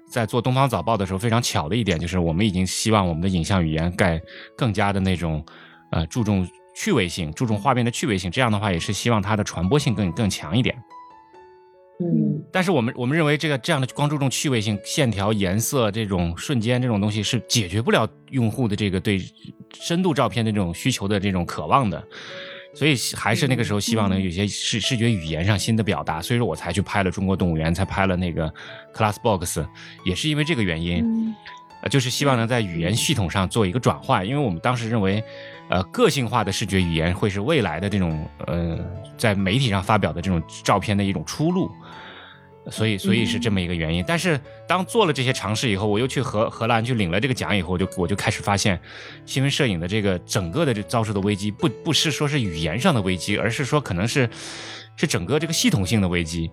[0.09, 4.20] 在做《东方早报》的时候，非常巧的一点就是，我们已经希望我们的影像语言该
[4.57, 5.44] 更加的那种。
[5.90, 10.77] 呃，注重趣味性，注重画面的趣味性，这样的话也是希望它的传播性更更强一点。
[12.01, 19.20] 嗯，但是我们我们认为这个这样的光注重趣味性、线条、颜色这种瞬间这种东西是解决不了用户的这个对
[19.74, 22.01] 深度照片的这种需求的这种渴望的，
[22.72, 28.48] 所以还是那个时候希望能有些视视觉语言上新的表达，所以说我才去拍了中国动物园，才拍了那个
[28.94, 29.59] Class Box，
[30.05, 31.35] 也是因为这个原因，
[31.83, 35.23] 呃，就是希望能在语言系统上做一个转换，因为我们当时认为。
[35.71, 38.79] 呃，个性化的视觉语言会是未来的这种呃，
[39.19, 41.71] 在媒体上发表的这种照片的一种出路，
[42.71, 44.03] 所以所以是这么一个原因。
[44.09, 48.81] 但是当做了这些尝试以后，我又去荷荷兰去领了这个奖以后，我就我就开始发现，
[49.27, 54.27] 新闻摄影的这个整个的这遭受的危机，不不是说是语言上的危机，而是说可能是
[54.97, 56.51] 是整个这个系统性的危机。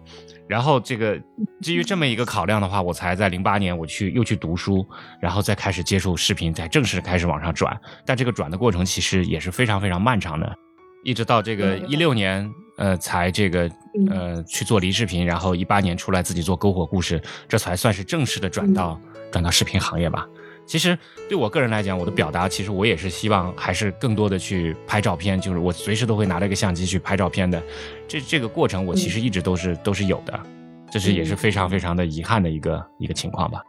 [0.47, 1.19] 然后这个
[1.61, 4.85] 基于这么一个考量的话，我才在零八年我去又去读书，
[5.19, 7.75] 然后再开始接触视频，才正式开始往上转。
[8.05, 10.55] 但这个转的过程其实也是非常非常漫长的，
[11.03, 13.69] 一直到这个一六年，呃，才这个
[14.09, 18.99] 呃去做离视频，然后一八年出来自己做篝火故事，这才算是正式的转到
[19.31, 20.27] 转到视频行业吧。
[20.65, 20.97] 其实
[21.29, 27.61] 对我个人来讲，我的表达其实我也是希望还是更多的去拍照片，就是我随时都会拿着一个相机去拍照片的。
[28.07, 30.39] 这这个过程我其实一直都是都是有的，
[30.89, 33.61] 这是也是非常非常的遗憾的一个一个情况吧。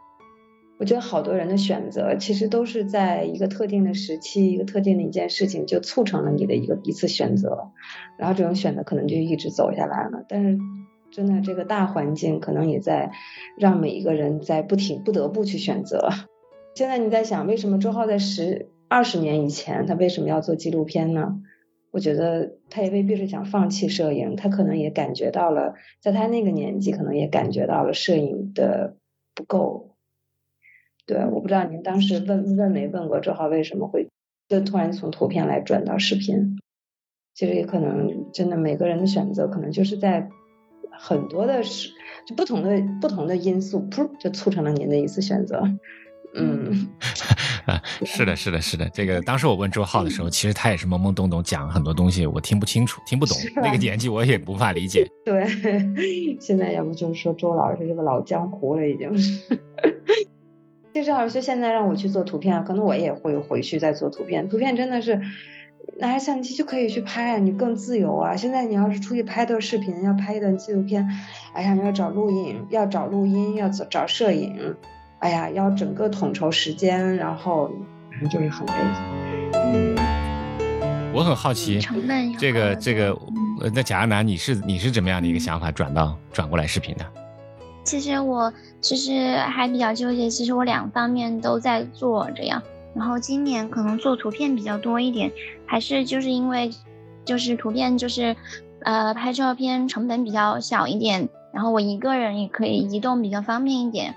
[0.79, 7.71] 我觉得好多人的选择其实都是在一个特定的时期，一个特定的一件事情就促成了你的一个一次选择，
[8.17, 10.23] 然后这种选择可能就一直走下来了。
[10.29, 10.57] 但是
[11.11, 13.11] 真的这个大环境可能也在
[13.57, 16.09] 让每一个人在不停不得不去选择。
[16.77, 21.41] 现在你在想，为什么周浩在十二十年以前，他为什么要做纪录片呢？
[21.89, 28.95] 我觉得他也未必是想放弃摄影，他可能也感觉到了，在他那个年纪，可能也感觉到了摄影的
[29.33, 29.95] 不够。
[31.07, 34.09] 对，我不知道您当时问问没问过周浩为什么会
[34.47, 36.59] 就突然从图片来转到视频？
[37.33, 40.29] 其实也可能真的每个人的选择，可能就是在
[40.91, 41.89] 很多的是
[42.27, 45.63] 就不同的不同的因素，噗就促成了您的一次选择。
[46.35, 46.87] 嗯，
[47.65, 48.87] 啊，是的，是的，是的。
[48.89, 53.37] 这个当时我问周浩的时候，其实他也是懵懵懂懂讲很多东西，我听不清楚，听不懂。
[53.55, 55.07] 那个年纪我也无法理解。
[55.25, 55.47] 对，
[56.39, 59.41] 现在要不就是说周老师这个老江湖了，已经是。
[60.93, 64.49] 其实老师现在让我去做图片，可能我也会回去再做图片。
[64.49, 65.21] 图片真的是
[65.99, 68.35] 拿着相机就可以去拍啊，你更自由啊。
[68.35, 71.07] 现在你要是出去拍段视频，要拍一段纪录片，
[71.53, 74.75] 哎呀，要找录音，要找录音，要找找摄影。
[75.19, 77.71] 哎呀，要整个统筹时间，然后
[78.29, 78.73] 就是很累。
[79.53, 79.95] 嗯，
[81.11, 81.79] 我很好奇，
[82.37, 83.17] 这个这个，
[83.73, 87.05] 那贾亚楠，你是你是怎么样的一个想法转到转过来视频的？
[87.83, 92.61] 其实我其实还比较纠结，其实我两方面都在做这样，
[92.93, 95.31] 然后今年可能做图片比较多一点，
[95.65, 96.69] 还是就是因为
[97.25, 98.35] 就是图片就是
[98.83, 104.13] 呃拍照片成本比较小一点，然后我一个人也可以移动比较方便一点。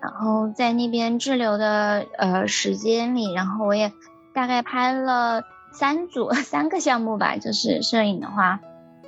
[0.00, 3.92] 然后在那边滞留的呃时间里，然后我也
[4.34, 8.60] 大概拍了三组 三个项目吧，就是摄影的话，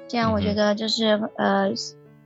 [0.08, 1.70] 这样我觉得就是呃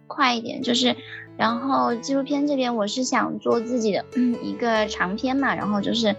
[0.07, 0.97] 快一点，就是
[1.37, 4.05] 然后纪录片这边我是想做自己的
[4.43, 6.15] 一个长片嘛，然后就是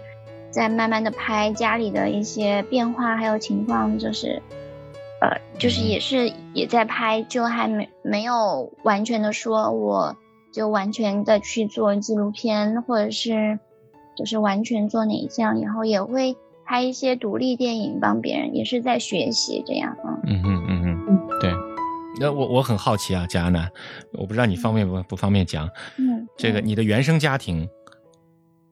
[0.50, 4.42] 在慢慢的拍家里的一些变化还有情况，就是
[5.20, 10.14] 呃就是也是也在拍，就还没没有完全的说我。
[10.54, 13.58] 就完全的去做纪录片，或者是
[14.16, 19.96] 就是完全做哪一项，然后也会拍一些独立电影帮别人，也是在学习这样。
[20.22, 21.52] 嗯嗯嗯嗯，对。
[22.20, 23.68] 那我我很好奇啊，贾亚楠，
[24.12, 25.68] 我不知道你方便不不方便讲？
[25.98, 27.68] 嗯，这个你的原生家庭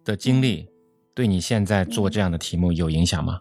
[0.05, 0.69] 的经历，
[1.15, 3.41] 对你现在做这样的题目有影响吗？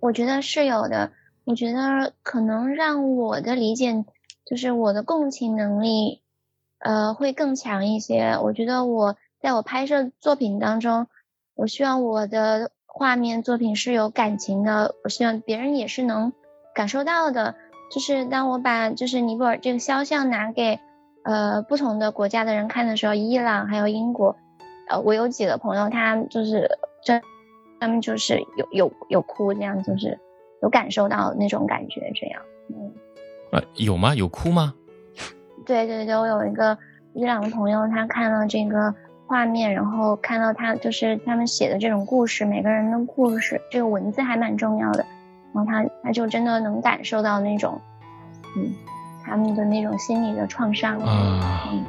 [0.00, 1.12] 我觉得是有的。
[1.44, 4.04] 我觉得可能让我的理解，
[4.46, 6.22] 就是我的共情能力，
[6.78, 8.38] 呃，会更强一些。
[8.42, 11.06] 我觉得我在我拍摄作品当中，
[11.54, 16.32] 我希望我的画面作品是有感情的，我希望别人也是能
[16.74, 17.54] 感受到的。
[17.90, 20.78] 就是当我把就是尼泊尔这个肖像拿给
[21.24, 24.36] 呃不同的国家的人看的时候，伊朗还有英国，
[24.88, 26.70] 呃，我有几个朋友，他就是
[27.04, 27.20] 这
[27.80, 30.18] 他们就是有有有哭，这样就是。
[30.60, 32.92] 有感受到那种感觉，这样，嗯，
[33.52, 34.12] 呃，有吗？
[34.16, 34.74] 有哭吗？
[35.68, 36.76] 对对对，我有一个
[37.12, 38.94] 伊朗的朋友，他看了这个
[39.26, 45.04] 画面，然后看到他就是他们写的这种故事，每个人的故事，这个文字还蛮重要的，
[45.52, 47.78] 然后他他就真的能感受到那种，
[48.56, 48.72] 嗯，
[49.26, 51.84] 他们的那种心理的创伤，嗯。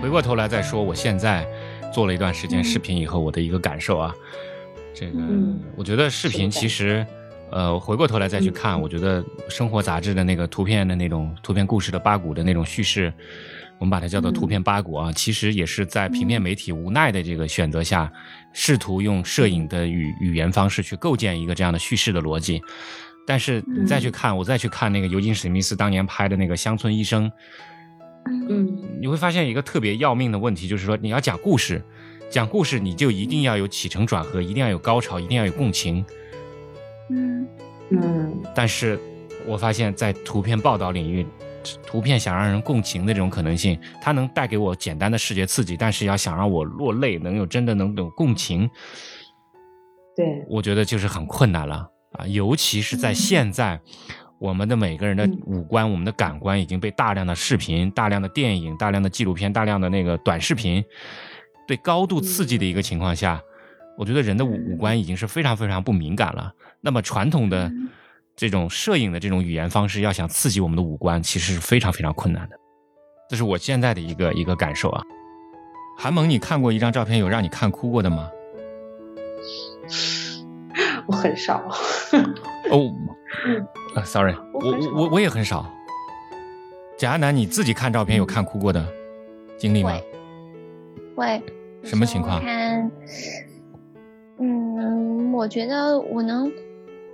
[0.00, 1.44] 回过头来再说，我现在
[1.96, 4.14] 做了一段时间视频以后，我的一个感受啊，
[4.92, 5.18] 这个
[5.74, 7.06] 我觉得视频其实，
[7.50, 13.10] 呃，回过头来再去看，我觉得生活杂志的那个图片的那种图片故事的八股的那种叙事，
[13.78, 18.12] 我们把它叫做图片八股啊，其实也是在平面媒体无奈的这个选择下，
[18.52, 22.60] 试图用摄影的语语言方式去构建一个这样的叙事的逻辑。
[23.26, 27.32] 但是你再去看，我再去看那个尤金史密斯当年拍的那个乡村医生。
[28.48, 31.82] 嗯，你会发现一个特别要命的问题，就是说你要讲故事，
[32.30, 36.04] 讲故事你就一定要有起承转合，一定要有高潮，一定要有共情。
[37.10, 37.46] 嗯
[37.90, 38.42] 嗯。
[38.54, 38.98] 但是
[39.46, 41.26] 我发现，在图片报道领域，
[41.86, 48.68] 图片想让人共情的这种可能性，它能带给我简单的视觉刺激，但是要想让我落泪，能有真的能有共情，
[50.16, 53.80] 对，我觉得就是很困难了啊，尤其是在现在。
[54.38, 60.84] 我们的每个人的五官，我们的感官已经被大量的视频、大量的电影、大量的纪录片、大量的那个短视频
[61.66, 63.40] 对高度刺激的一个情况下，
[63.96, 66.52] 我觉得人的五五官已经是非常非常不敏感了。
[66.82, 67.72] 那么传统的
[68.36, 72.56] 这种摄影的这种语言方式，要想刺激我们的五官，其实是非常非常困难的。
[73.30, 75.02] 这是我现在的一个一个感受啊。
[75.98, 78.28] 韩萌，你看过一张照片，有让你看哭过的吗？
[81.08, 81.62] 我很少。
[82.72, 82.92] 哦。
[83.94, 85.66] 啊，sorry，我我我也很少。
[86.98, 88.84] 贾亚楠，你自己看照片有看哭过的
[89.58, 89.92] 经历吗？
[91.14, 91.42] 会。
[91.82, 92.40] 什么情况？
[92.40, 92.90] 看，
[94.38, 96.50] 嗯，我觉得我能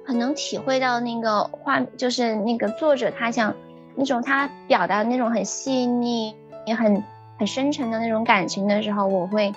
[0.05, 3.55] 很能体会到那个画，就是那个作者他想
[3.95, 6.35] 那种他表达那种很细腻
[6.65, 7.03] 也很
[7.38, 9.53] 很深沉的那种感情的时候，我会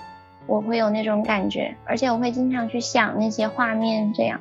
[0.46, 4.38] 我会有那种感觉，而且我会经常去想那些画面，这样，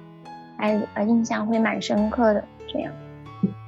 [0.58, 2.44] 还呃印象会蛮深刻的。
[2.68, 2.92] 这样，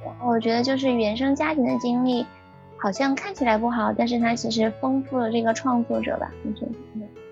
[0.04, 2.26] 然后我觉得就是原生家庭的经历，
[2.76, 6.72] 好像看起来不好，但是它其实丰富了这个创作者吧，我觉得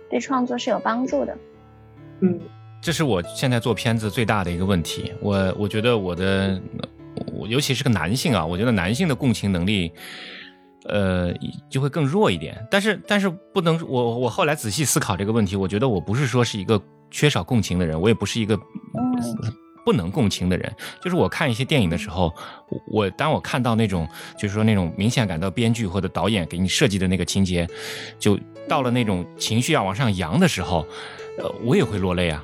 [0.08, 1.36] 对创作是有帮助的。
[2.20, 2.40] 嗯，
[2.80, 5.12] 这是我现在做片子最大的一个问题。
[5.20, 6.58] 我我觉得我的，
[7.34, 9.92] 我尤其是个男性啊，我觉得男性的共情能力，
[10.88, 11.32] 呃，
[11.68, 12.66] 就会更弱一点。
[12.70, 18.58] 但是但是不能，我我后来仔细思考这个问题，我觉得我不是说是一个缺少共情的人，我也不是一个。
[19.84, 22.34] 不能共情的人，就是我看一些电影的时候，
[22.88, 24.04] 我当我看到那种，
[24.36, 27.64] 就是说那种明显感到编剧或者导演给你设计的那个情节，
[28.18, 28.36] 就
[28.68, 30.84] 到了那种情绪要往上扬的时候，
[31.38, 32.42] 呃，我也会落泪啊。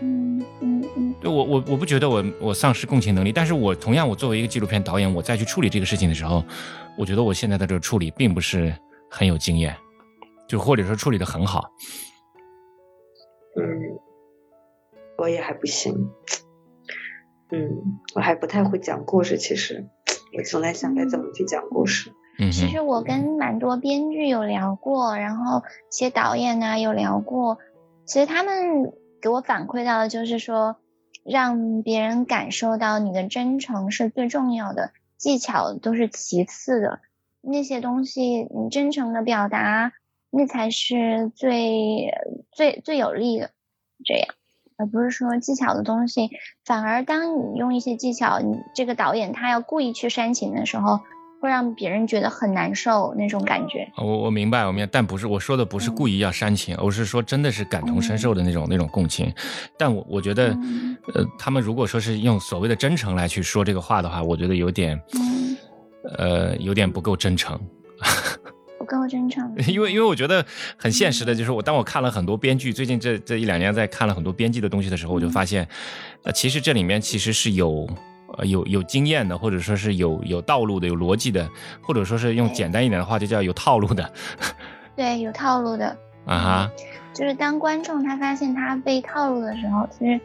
[0.00, 1.14] 嗯嗯嗯。
[1.20, 6.42] 对我我我不觉得我我丧失共情能力，但是我同样我作为一个纪录片导演，我再去处理这个事情的时候，
[6.98, 8.74] 我觉得我现在的这个处理并不是
[9.10, 9.76] 很有经验，
[10.46, 11.70] 就或者说处理的很好。
[13.56, 13.98] 嗯。
[15.18, 16.10] 我也还不行，
[17.52, 19.38] 嗯，我还不太会讲故事。
[19.38, 19.86] 其实，
[20.36, 22.10] 我总在想该怎么去讲故事。
[22.40, 27.58] 嗯，其实我跟蛮多编剧有聊过，然后一些导演呢有聊过。
[28.04, 30.76] 其实他们给我反馈到的就是说，
[31.24, 34.90] 让别人感受到你的真诚是最重要的，
[35.22, 36.98] 技巧都是其次的。
[37.40, 39.92] 那些东西，你真诚的表达，
[40.30, 42.12] 那才是最
[42.50, 43.52] 最最有利的。
[44.04, 44.34] 这样。
[44.76, 46.30] 而不是说技巧的东西，
[46.64, 50.98] 反而当你用一些技巧，你这个导演他要故意去煽情的时候，
[51.42, 53.90] 会让别人觉得很难受那种感觉。
[53.96, 59.34] 我我明白，我明白，但不是我说的不是故意要煽情，而是说真的是感同身受的那种那种共情。
[59.76, 60.56] 但我我觉得，
[61.14, 64.96] 呃，他们如果说是用所谓的真诚来去说这个话的话，我觉得有点，
[66.16, 67.58] 呃，有点不够真诚。
[68.78, 70.44] 不够真诚，因为因为我觉得
[70.76, 75.66] 很现实的，就是我当我看了很多编剧，最近这这一两年在看了很多编辑的东西的时候，我就发现，
[76.24, 77.88] 呃，其实这里面其实是有
[78.38, 81.48] 呃有有经验的，或者说是有有道路的、有逻辑的，
[81.82, 84.12] 或者说是用简单一点的话，就叫有套路的。
[84.96, 85.96] 对，有套路的。
[86.26, 86.70] 啊哈。
[87.14, 90.18] 就是当观众他发现他被套路的时候，其实，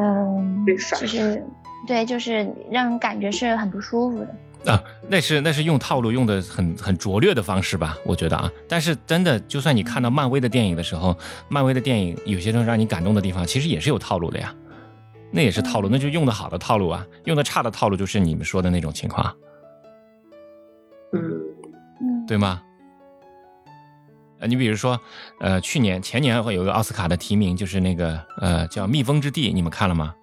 [0.00, 1.44] 嗯，就是
[1.86, 4.72] 对，就是让人感觉是很不舒服的。
[4.72, 7.96] 啊，那是那是用套路用的很很拙劣的方式吧？
[8.04, 11.16] 我觉得啊，但是真的，就算你看到漫威的电影的时候，
[11.48, 14.52] 漫威的电影有些时候让你感动的地方，其实也是有套路的呀。
[15.36, 19.36] 那也是套路，那就用的好的套路啊，用的差的套路就是你们说的那种情况。
[21.12, 21.20] 嗯
[22.00, 22.62] 嗯，对吗？
[24.40, 24.98] 呃，你比如说，
[25.40, 30.14] 呃，去年前年会有个奥斯卡的提名，就是那个呃叫《蜜蜂之地》，你们看了吗？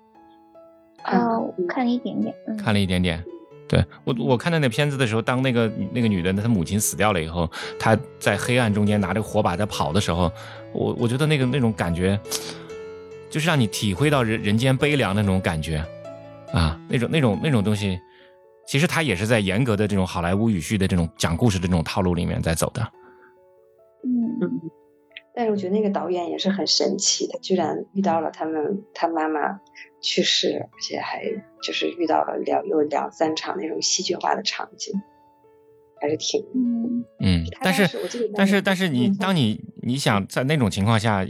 [1.05, 3.23] 哦，看了一点点，看了一点点。
[3.69, 7.49] 对我，我看到那片子的时候，当那个那个女的，她母亲死掉了以后，
[7.79, 10.31] 她在黑暗中间拿着火把在跑的时候，
[10.73, 12.19] 我我觉得那个那种感觉，
[13.33, 15.83] 就是让你体会到人人间悲凉的那种感觉，
[16.51, 17.99] 啊，那种那种那种东西，
[18.67, 22.81] 其实它也是在严格的这种好莱坞语序的这种讲故事的这种套路里面在走的。
[24.05, 24.69] 嗯，
[25.33, 29.59] 但是我觉得那个导演也是很神奇的，居然遇到了他们他妈妈。
[30.05, 31.23] 去世，而且还
[31.61, 34.93] 就是遇到了两有两三场那种戏剧化的场景，
[36.01, 37.45] 还是挺嗯嗯。
[37.61, 37.87] 但是
[38.35, 41.25] 但是但是你当你你想在那种情况下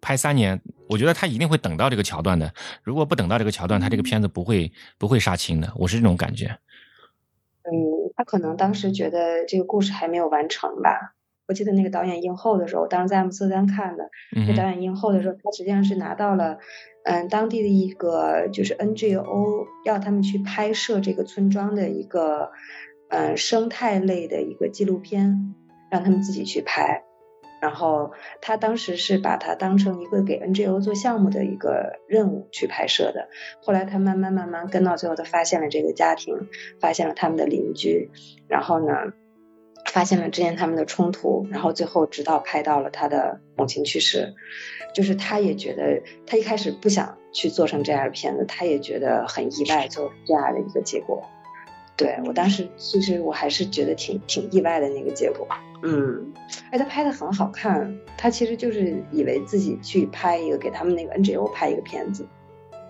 [0.00, 2.52] 拍三年，我觉得他一定会等到这个桥段的。
[2.82, 5.72] 如果不等到这个桥段，他这个片子不会不会杀青的。
[5.76, 6.46] 我是这种感觉。
[7.62, 7.70] 嗯，
[8.16, 11.14] 他可能当时觉得这个故事还没有完成吧。
[11.46, 14.08] 我记得那个导演映后的时候，我当时在阿姆斯特丹看的。
[14.46, 16.58] 那导演映后的时候，他实际上是拿到了。
[17.02, 22.50] 嗯，当地的一个就是 NGO 要他们去拍摄这个村庄的一个
[23.08, 25.54] 嗯生态类的一个纪录片，
[25.90, 27.02] 让他们自己去拍。
[27.60, 33.28] 然后他当时是把它当成一个给 NGO 做项目的一个任务去拍摄的。
[33.62, 36.48] 后来他慢慢慢慢跟到最后，他发现了这个家庭，
[36.80, 38.10] 发现了他们的邻居，
[38.48, 39.12] 然后呢，
[39.92, 44.34] 发现了之前他们的冲突，然后最后直到拍到了他的母亲去世。
[44.92, 51.22] 就是他也觉得，他一开始不想去做成这样的片子，他也觉得很意外，做这样的一个结果。
[52.00, 55.46] 对我当时其实我还是觉得挺挺意外的那个结果。
[55.82, 56.32] 嗯，
[56.70, 62.26] 哎，他拍的很好看，他其实就是以为自己去拍一个给他们那个 NGO 拍一个片子。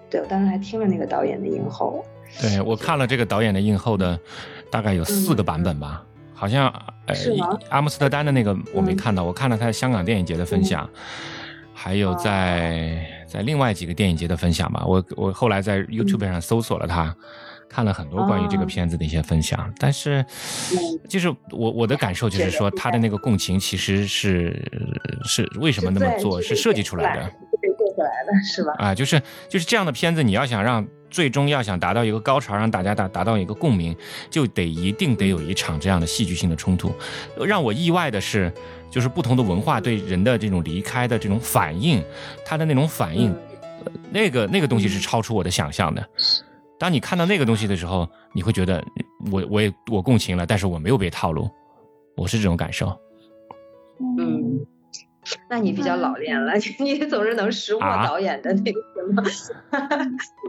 [0.09, 2.05] 对我当时还听了那个导演的映后。
[2.41, 4.17] 对我看了这个导演的映后的，
[4.71, 6.69] 大概有四个版本吧，好像
[7.07, 7.15] 呃
[7.69, 10.89] 阿姆斯特丹的那个我没看到，我看了他香港电影节的分享。
[11.73, 17.17] 还有在在另外几个电影节的分享吧，我我后来在 YouTube 上搜索了他，
[17.71, 20.25] 看了很多关于这个片子的一些分享，但是
[21.09, 24.61] 就是我我的感受就是说他的那个共情其实是
[25.25, 27.23] 是为什么那么做是设计出来的，
[27.63, 28.75] 被做出来的是吧？
[28.79, 33.97] 啊，就是就是这样的片子，你要想让最终要想达到一个高潮，让大家达达到一个共鸣，
[34.29, 36.93] 就得一定得有一场这样的戏剧性的冲突。
[37.47, 38.53] 让我意外的是。
[38.91, 42.03] 就是不同的文化对人的这种离开的这种反应，
[42.45, 43.33] 他的那种反应，
[44.11, 46.05] 那个那个东西是超出我的想象的。
[46.81, 48.83] 当你看到那个东西的时候，你会觉得
[49.31, 51.49] 我我也我共情了，但是我没有被套路，
[52.17, 52.99] 我是这种感受。
[54.01, 54.65] 嗯，
[55.51, 59.23] 那你比较老练了， 你总是能识破导演的那个什么？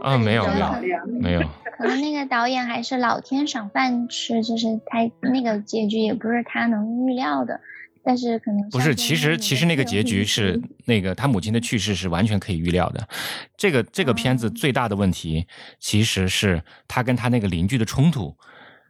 [0.02, 1.42] 啊，没有没有没有。
[1.76, 7.60] 可能那个导演还是老天赏饭吃，就是他那个结局也不是他能预料的。
[8.04, 13.08] 但是可能不是，其实其实那个结局是那个他母亲的去世是完全可以预料的。
[13.56, 15.46] 这个这个片子最大的问题
[15.78, 18.36] 其实是他跟他那个邻居的冲突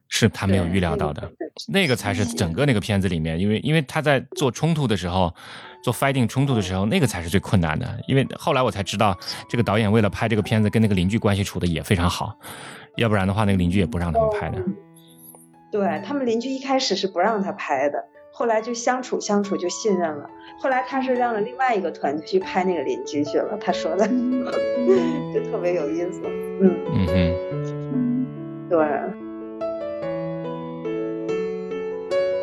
[0.09, 1.31] 是他没有预料到的，
[1.69, 5.35] 那个才是整个那个片子里面，因为因为他在做冲突的时候，
[5.83, 7.99] 做 fighting 冲突的时候，那个才是最困难的。
[8.07, 12.39] 因为后来我才知道，这个导演为了拍这个片子，跟那个邻居关系处的也非常好，
[12.97, 14.59] 要不然的话，那个邻居也不让他们拍的。
[15.71, 17.99] 对他们邻居一开始是不让他拍的。
[18.43, 20.28] 后来就相处相处就信任了。
[20.59, 23.57] 后来他是让了另外一个团队去拍那个邻居去了。
[23.61, 24.05] 他说的
[25.32, 26.20] 就特别有意思。
[26.61, 27.07] 嗯嗯
[27.93, 28.26] 嗯，
[28.68, 28.78] 对。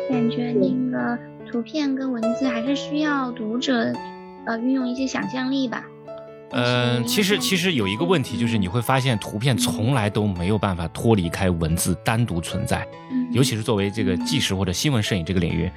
[0.08, 1.18] 感觉那个
[1.52, 3.92] 图片跟文字还是需要读者
[4.46, 5.86] 呃运用一些想象力吧。
[6.52, 12.86] 嗯，其实其实有一个问题，就是你会发现图片从来都没有办法脱离开文字单独存在，
[13.32, 15.70] 尤其是作为这个纪实或者新闻摄影这个领域，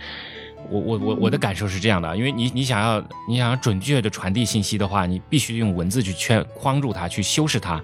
[0.70, 3.00] 我我我我的感受是这样的，因为你你想要
[3.30, 7.80] 你想要准确的传递信息的话，你必须用文字去圈框住它，去修饰它，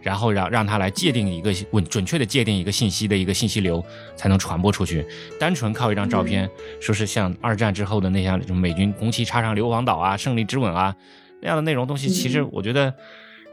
[0.00, 3.84] 然后让让它来界定一个稳准确的界定一个信息的一个信息流，
[4.16, 5.06] 才能传播出去。
[5.38, 6.48] 单纯靠一张照片，
[6.80, 10.96] 说是像二战之后的那样美军红旗插上硫磺岛啊，胜利之吻啊。
[11.40, 12.94] 那样的内容东西，其实我觉得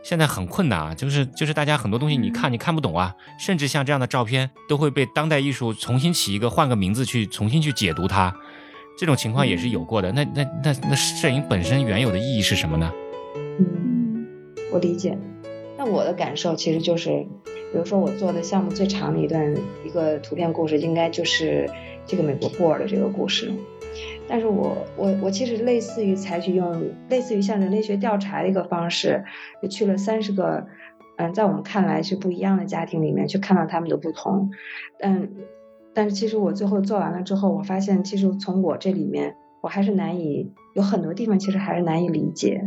[0.03, 8.33] 现在很困难啊，就是就是大家很多东西你看你看不懂啊，甚至像这样的照片都会被当代艺术重新起一个换个名字去重新去解读它，
[8.97, 10.11] 这种情况也是有过的。
[10.11, 12.91] 那那那那摄影本身原有的意义是什么呢？
[13.35, 14.27] 嗯，
[14.71, 15.17] 我理解。
[15.77, 17.09] 那我的感受其实就是，
[17.45, 21.69] 比如说我做的项目最长的一段一个图片故事，应该就是
[22.05, 23.53] 这个美国布尔的这个故事。
[24.28, 29.23] 但是我我我其实类似于采取用类似于像人类学调查的一个方式，
[29.61, 30.67] 就去了三十个，
[31.15, 34.51] 嗯，在我们看来是不一样的家庭里面去看到他们的不同，
[34.99, 35.30] 嗯，
[35.93, 42.61] 但是其实我最后做完了之后，我发现其实从我这里面我还是难以有很多地方其实还是难以理解，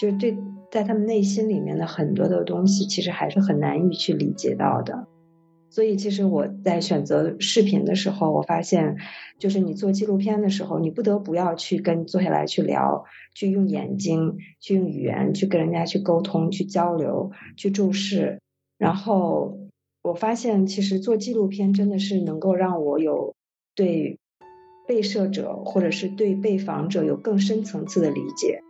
[0.00, 0.36] 就是对
[0.70, 5.06] 在他们内心里面的很多的东西其实还是很难以去理解到的。
[5.72, 8.98] 所以，其实我在选择视频的时候，我发现，
[9.38, 18.38] 就是你做纪录片的时候，你不得不要去跟坐下来去聊，去用眼睛，去用语言，去跟人家去沟通，去交流，去注视。
[18.76, 19.56] 然后，
[20.02, 23.34] 我发现，其实做纪录片真的是能够让我有
[23.74, 24.18] 对
[24.86, 28.60] 被摄者或者是对被访者有更深层次的理解。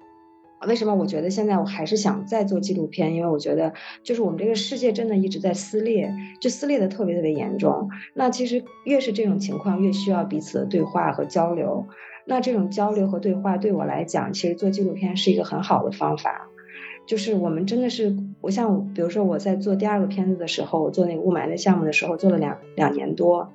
[0.67, 3.15] 为什么我觉得现在我还是想再做纪录片？
[3.15, 7.89] 因为我觉得就是我们这个世界真的一直在撕裂，就撕裂的特别特别严重。
[8.15, 11.87] 那其实越是这种情况，越需要彼此的对话和交流。
[12.25, 16.49] 那这种交流和对话对我来讲，其实做纪录片是一个很好的方法。
[17.07, 23.53] 就是我们真的是，我像比如说我在做第二个片子的时候，我做那个雾霾的项目的时候，做了两两年多。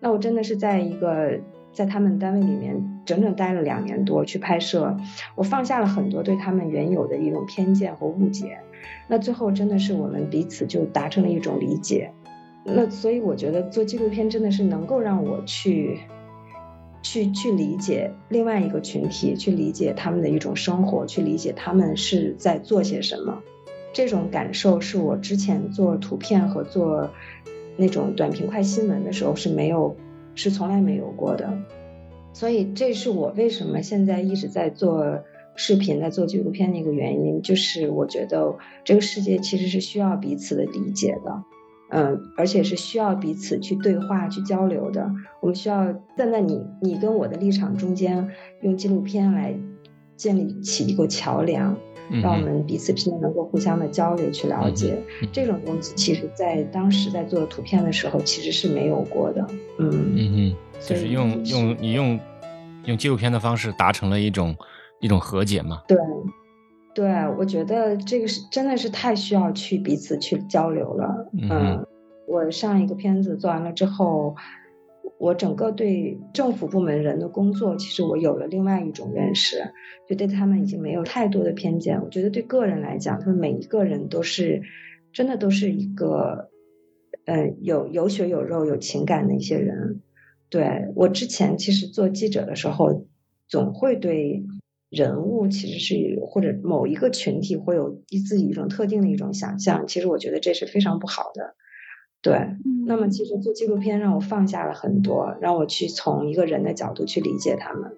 [0.00, 1.38] 那我真的是在一个。
[1.72, 4.96] 在他们单位里面整整待了两年多去拍摄，
[5.34, 8.58] 我放下了很多对他们原有的一种偏见和误解，
[9.08, 12.12] 那最后真的是我们彼此就达成了一种理解，
[12.64, 15.98] 那所以我觉得做纪录片真的是能够让我去，
[17.02, 23.40] 去去理解另外一个群体，去理解他们的一种生活，去理解他们是在做些什么，
[23.92, 27.10] 这种感受是我之前做图片和做
[27.76, 29.96] 那种短平快新闻的时候是没有。
[30.36, 31.52] 是从来没有过的，
[32.32, 35.20] 所以这是我为什么现在一直在做
[35.56, 41.42] 视频、在做纪录片的一个原因，就是我觉得这个世界其实是需要彼此的理解的，
[41.90, 45.10] 嗯，而且是需要彼此去对话、去交流的。
[45.40, 48.30] 我们需要站在你、你跟我的立场中间，
[48.62, 49.54] 用纪录片来
[50.16, 51.76] 建立起一个桥梁。
[52.22, 54.98] 让我们彼此之间能够互相的交流去了解
[55.32, 59.46] 这种东西，其实，在当时在做图片的时候，其实是没有过的。
[59.78, 62.18] 嗯嗯嗯，就是用用你用
[62.86, 64.56] 用纪录片的方式达成了一种
[65.00, 65.82] 一种和解嘛？
[65.86, 65.96] 对，
[66.94, 71.30] 对，我觉得这个是真的是太需要去彼此去交流了。
[71.40, 71.86] 嗯，
[72.26, 74.34] 我上一个片子做完了之后。
[75.20, 79.58] 我整个对政府部门人的工作，其实我有了另外一种认识，
[80.08, 82.02] 就对他们已经没有太多的偏见。
[82.02, 84.62] 我觉得对个人来讲，他们每一个人都是
[85.12, 86.48] 真的都是一个，
[87.26, 90.00] 嗯，有有血有肉、有情感的一些人。
[90.48, 93.06] 对我之前其实做记者的时候，
[93.46, 94.46] 总会对
[94.88, 99.86] 人物其实是或者某一个群体会有自己一种特定的一种想象。
[99.86, 101.56] 其实我觉得这是非常不好的。
[102.22, 102.38] 对，
[102.86, 107.90] 那么其实做纪录片让我放下了很多，让我去从一个人的角度去理解他们。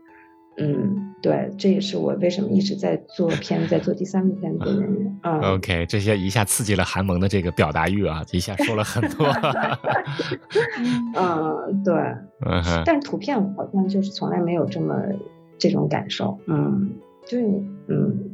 [0.59, 5.19] 嗯，对，这也是我为什么一直在做片，在做第三部片子的原因。
[5.23, 9.27] 嗯，OK，这些一下刺激了韩萌的这个表达欲啊，一下说了很多。
[11.17, 11.95] 嗯，对。
[12.45, 12.83] 嗯哼。
[12.85, 14.95] 但是图片好像就是从来没有这么
[15.59, 16.39] 这种感受。
[16.47, 16.93] 嗯，
[17.27, 18.32] 就是你，嗯。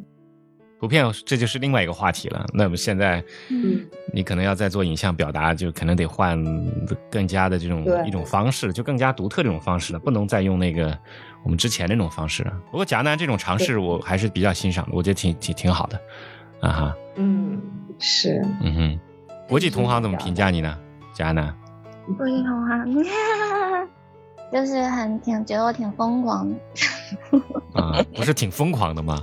[0.80, 2.46] 图片，这就是另外一个话题了。
[2.52, 6.42] 那么现在，嗯你可能要再做影像表达，就可能得换
[7.10, 10.96] 更加的这种一种方式，就更加独特这种方式了，不能再用那个
[11.42, 12.52] 我们之前那种方式了。
[12.70, 16.00] 不过贾南这种尝试，我还是比较欣赏的，我觉得挺挺挺好的，
[16.60, 16.96] 啊哈。
[17.16, 17.60] 嗯，
[17.98, 18.40] 是。
[18.62, 19.00] 嗯哼，
[19.48, 20.78] 国际同行怎么评价你呢，
[21.12, 21.52] 贾南？
[22.16, 23.04] 国际同行，
[24.52, 26.56] 就是很挺觉得我挺疯狂的。
[27.74, 29.20] 啊，不是挺疯狂的吗？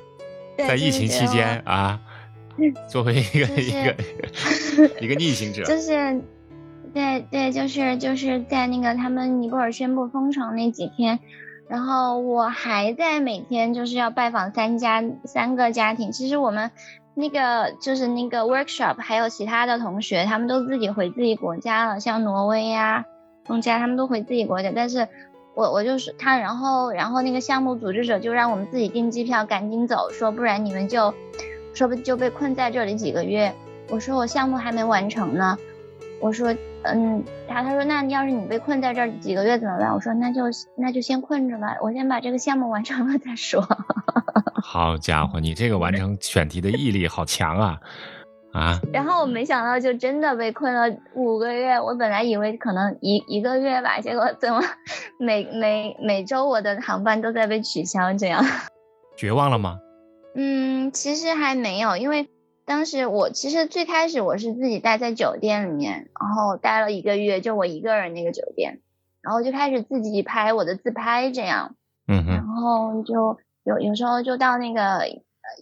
[0.58, 2.00] 在疫情期间啊，
[2.88, 3.96] 作为一个一个
[5.02, 6.22] 一个逆行者，就是，
[6.94, 11.20] 对对，就是就是在那个他们尼泊尔宣布封城那几天，
[11.68, 16.12] 然后我还在每天就是要拜访三家三个家庭。
[16.12, 16.72] 其实我们
[17.14, 23.06] 那个就是那个 workshop，还有其他的同学，他们都自己回自己国家了，像挪威呀、
[23.48, 24.72] 孟加，他们都回自己国家。
[24.74, 25.08] 但是，
[25.56, 31.14] 我我就是他，然后然后那个项目组织者就让我们自己订机票，赶紧走，说不然你们就
[31.74, 33.54] 说不就被困在这里几个月。
[33.90, 35.58] 我说我项目还没完成呢，
[36.20, 39.94] 我说嗯，他他说那要是你被困在这几个月怎么办？
[39.94, 40.42] 我说那就
[40.76, 43.66] 那就先困着吧，我先把这个项目完成了再说。
[44.62, 47.80] 好家伙，你这个完成选题的毅力好强啊！
[48.56, 48.80] 啊！
[48.94, 51.78] 然后我没想到就真的被困了五个月。
[51.78, 54.62] 我本来以为可能一一个月吧，结果怎么
[55.20, 58.42] 每每每周我的航班都在被取消，这样
[59.18, 59.80] 绝望了吗？
[60.36, 62.30] 嗯，其实还没有，因为
[62.66, 68.80] 当时我其实最开始我是自己待在酒店里面，然后待了一个月，就我一个人那个酒店，
[69.22, 71.76] 然后就开始自己拍我的自拍，这样，
[72.08, 73.38] 嗯哼，然后就。
[73.66, 75.00] 有有时候就到那个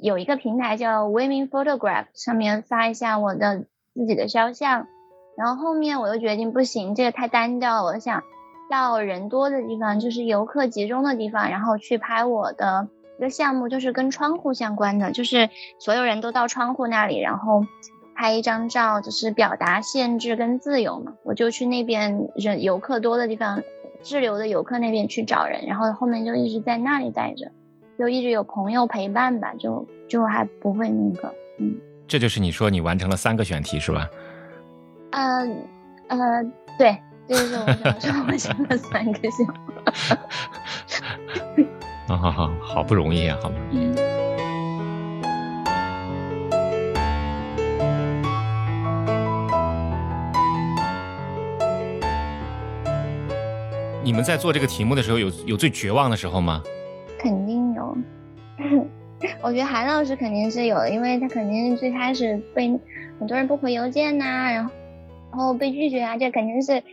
[0.02, 4.88] 有一个平台叫 Women Photograph 上面发一下我的自己的肖像，
[5.38, 8.24] 然后后面我又决定不行，这个太单调了，我想
[8.70, 12.88] 到人多的地方，就是游客集中的地方，然后去拍我的
[13.20, 17.66] 一个项目，就是跟窗户相关的，就是所有人都到窗户那里，然后
[18.16, 21.14] 拍一张照，就是表达限制跟自由嘛。
[21.24, 23.62] 我就去那边人游客多的地方，
[24.02, 27.52] 滞留的游客那边去找人，然后后面就一直在那里待着。
[27.98, 31.76] 就一直有朋友陪伴吧，就就还不会那个，嗯。
[32.08, 34.10] 这就是你说你完成了三个选题是吧？
[35.12, 35.48] 呃
[36.08, 36.18] 呃，
[36.78, 39.74] 对，这就是我想说完成了三个项目。
[42.08, 43.92] 好好好，好不容易啊，好不容易。
[54.04, 56.62] 你们在做这个题目的时候，有有最绝望的时候吗？
[59.42, 62.68] 我觉得韩老师肯定是有的，因为他肯定是最开始被
[63.20, 64.72] 很多人不回邮件呐，然后
[65.32, 66.84] 然后被拒绝啊，这肯定是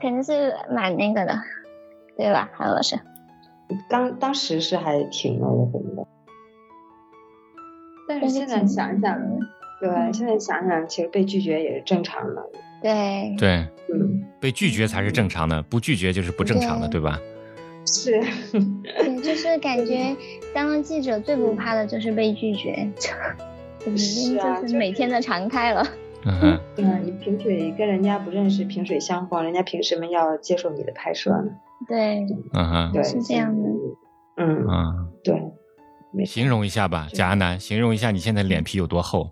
[0.00, 1.38] 肯定是蛮那个的，
[2.16, 2.98] 对吧，韩老师？
[3.88, 6.08] 当当时是还挺那个什么的，
[8.08, 9.18] 但是现在想想，
[9.80, 12.44] 对，现在想想，其实被拒绝也是正常的。
[12.82, 17.18] 对对，嗯，被拒绝才是正常的，不拒绝就是不正常的，对吧？
[17.86, 18.20] 是，
[18.82, 20.16] 对，就是感觉
[20.52, 22.88] 当了记者最不怕的就是被拒绝，
[23.96, 25.86] 是啊，就是每天的常态了。
[26.24, 31.52] 嗯，对啊，你萍水跟人家不认识，萍水相逢，人家凭什么要接受你的拍摄呢？
[31.86, 33.68] 对，嗯哼，对，是这样的。
[34.36, 35.40] 嗯嗯，对。
[36.24, 39.30] 形容一下吧，贾亚楠，形容一下你现在脸皮有多厚？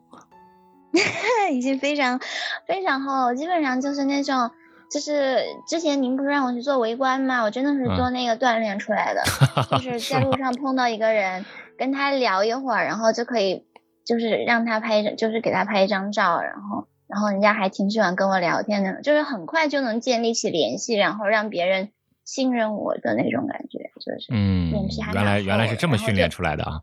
[1.52, 2.20] 已经非常
[2.66, 4.50] 非常厚，基本上就是那种。
[4.95, 7.42] 就是之前您不是让我去做围观吗？
[7.42, 9.24] 我真的是做那个锻炼出来的，
[9.82, 11.45] 就是在路上碰到一个人，
[11.76, 13.66] 跟他聊一会儿，然后就可以，
[14.07, 21.90] 就是让他拍，就是给他拍一张照，然后，然后人家还挺喜欢跟我聊天的，就是很快就能建立起联系，然后让别人
[22.24, 24.70] 信任我的那种感觉，就是嗯，
[25.12, 26.82] 原来原来是这么训练出来的啊。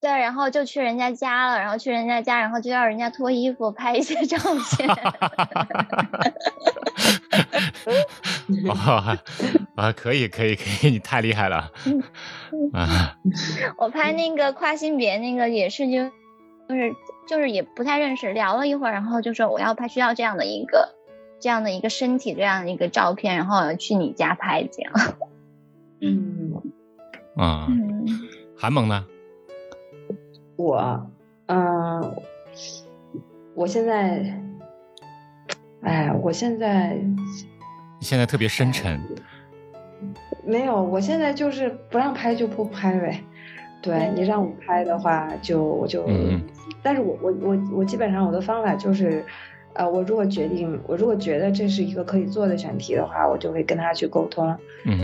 [0.00, 4.88] 对，然后就去人家家了，然后去人家家，然后就要人家脱衣服拍一些照片。
[8.68, 9.18] 啊
[9.76, 11.70] 啊，可以可以可以，你太厉害了
[12.72, 13.16] 啊！
[13.78, 16.10] 我拍那个跨性别那个也是就
[16.68, 16.94] 就是
[17.26, 20.94] 就是也不太认识，聊了一会儿，然后就说我要拍需要这样的一个
[21.40, 24.92] 这样的一个身体这样的一个照片，然后去你家拍这样。
[26.00, 26.62] 嗯
[27.36, 27.66] 啊，
[28.58, 29.06] 韩萌呢？
[30.56, 31.10] 我
[31.46, 32.14] 嗯，
[33.54, 34.38] 我现在，
[35.82, 36.96] 哎，我现在。
[38.00, 39.00] 现在特别深沉，
[40.44, 43.20] 没有，我现在就是不让拍就不拍呗。
[43.80, 46.04] 对你让我拍的话，就我就，
[46.82, 49.24] 但是我我我我基本上我的方法就是，
[49.74, 54.56] 呃，我如果决定，我如果觉得这是一个可以做的选题的话，我就会跟他去沟通，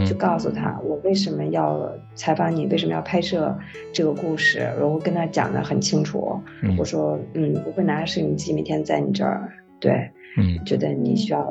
[0.04, 3.56] 去告诉他我为什么要采访你，为什么要拍摄
[3.92, 6.40] 这个故事，然后跟他讲的很清楚。
[6.76, 11.46] 我说，嗯，我会拿着摄影机每天在你这儿，对，嗯，觉得你需要。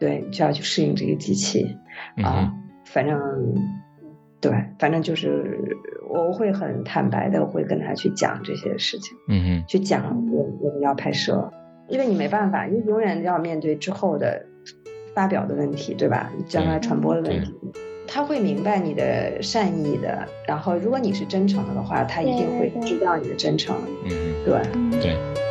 [0.00, 1.76] 对，需要去适应这个机器
[2.22, 2.54] 啊，
[2.84, 3.18] 反正
[4.40, 5.58] 对，反正就是
[6.08, 11.52] 我会很坦白的会跟他去讲这些事情，嗯哼，去讲我我们要拍摄，
[11.88, 14.46] 因为你没办法，你永远要面对之后的
[15.16, 16.30] 发表的问题，对吧？
[16.46, 17.52] 将来传播的问题，
[18.06, 23.74] 他会明白你的善意的，然后如果你是真诚的的话，他一定会知道你的真诚，
[24.04, 24.10] 嗯，
[24.44, 25.47] 对，对。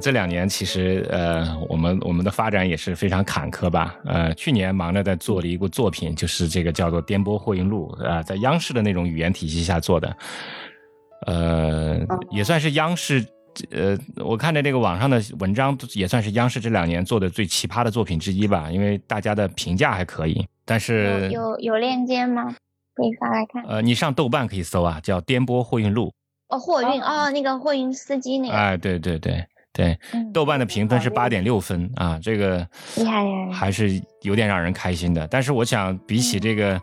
[0.00, 3.94] 这两年其实呃，我们我们的发展也是非常坎坷吧。
[4.06, 10.16] 呃，去年忙着在做了一部作品，就是这个叫做《颠簸货运路》啊，在央视的那种语言体系下做的，
[11.26, 13.24] 呃，也算是央视。
[13.72, 20.46] 呃，我看着这个网上的文章也算是央视这两年做的最奇葩的作品之一吧，因为大家的评价还可以。
[20.64, 22.54] 但是有有链接吗？
[22.94, 23.62] 可以发来看。
[23.64, 26.06] 呃，你上豆瓣可以搜啊，叫《颠簸货运路》。
[26.48, 28.54] 哦，货运哦，那个货运司机那个。
[28.54, 29.98] 哎，对对对对，
[30.32, 32.66] 豆瓣的评分是八点六分啊，这个
[32.96, 35.26] 厉害还是有点让人开心的。
[35.28, 36.80] 但是我想，比起这个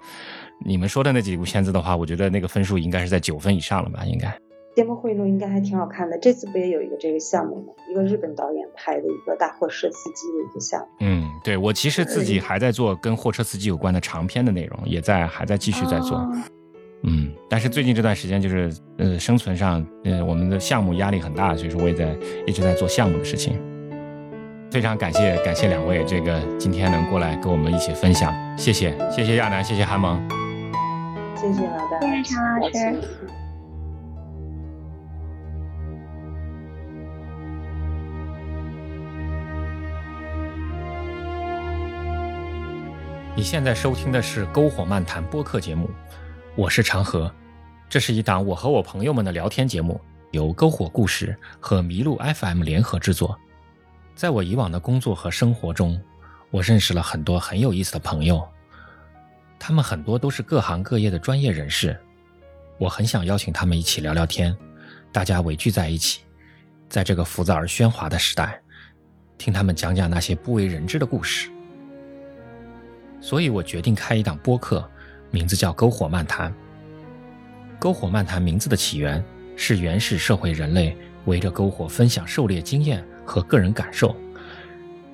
[0.66, 4.06] 你们说的那几部片子的话，我觉得那个分数应该是在九分以上了吧？
[4.06, 4.28] 应该。
[4.80, 7.74] 《颠簸贿赂》应该还挺好看的，这次不也有一个这个项目吗？
[7.90, 10.88] 一个日本导演拍的一个大货车司机的一个项目。
[11.00, 16.24] 嗯，对我其实自己还在做跟货车司机有关的长篇的内容，也在还在继续在做。
[17.10, 22.14] 嗯，但是最近这段时间就是呃生存上，呃我们的项目压力很大，所以说我也在
[22.46, 23.58] 一直在做项目的事情。
[24.70, 30.22] 非常感谢感谢两位，这个今天能过来跟我们一起分享，谢谢谢谢亚楠，谢谢韩萌，
[31.38, 33.02] 谢谢老大，谢谢常老师。
[43.34, 45.88] 你现在收听的是《篝火漫谈》播客节目，
[46.58, 47.32] 我是长河。
[47.88, 50.02] 这是一档我和我朋友们的聊天节目，
[50.32, 53.40] 由篝火故事和麋鹿 FM 联合制作。
[54.16, 56.02] 在我以往的工作和生活中，
[56.50, 58.44] 我认识了很多很有意思的朋友，
[59.60, 61.96] 他们很多都是各行各业的专业人士。
[62.80, 64.58] 我很想邀请他们一起聊聊天，
[65.12, 66.22] 大家围聚在一起，
[66.90, 68.60] 在这个浮躁而喧哗的时代，
[69.38, 71.52] 听他们讲讲那些不为人知的故事。
[73.22, 74.90] 所以我决定开一档播客，
[75.38, 76.52] 名字叫《篝火漫谈》。
[77.80, 79.24] 篝火漫谈名字的起源
[79.56, 84.16] 是原始社会人类围着篝火分享狩猎经验和个人感受，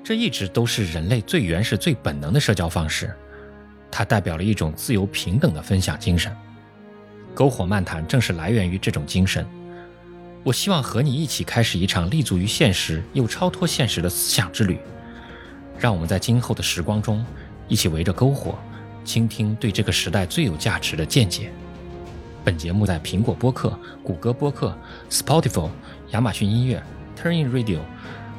[0.02, 3.14] 这一直都是人类最原始、最本能的社交方式。
[3.92, 6.34] 它代表了一种自由平等的分享精神。
[7.36, 9.46] 篝火漫谈正是来源于这种精神。
[10.42, 14.80] 我希望和你一起开始一场立足于现实又超脱现实的思想之旅，
[15.78, 17.26] 让我们在今后的时光中。
[17.68, 18.58] 一起围着篝火，
[19.04, 21.52] 倾听对这个时代最有价值的见解。
[22.44, 24.78] 本节目在苹果播客、谷歌播客、
[25.10, 25.70] Spotify、
[26.12, 26.82] 亚马逊音乐、
[27.22, 27.80] Turning Radio、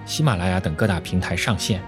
[0.04, 1.80] 喜马拉雅等各大平台上线。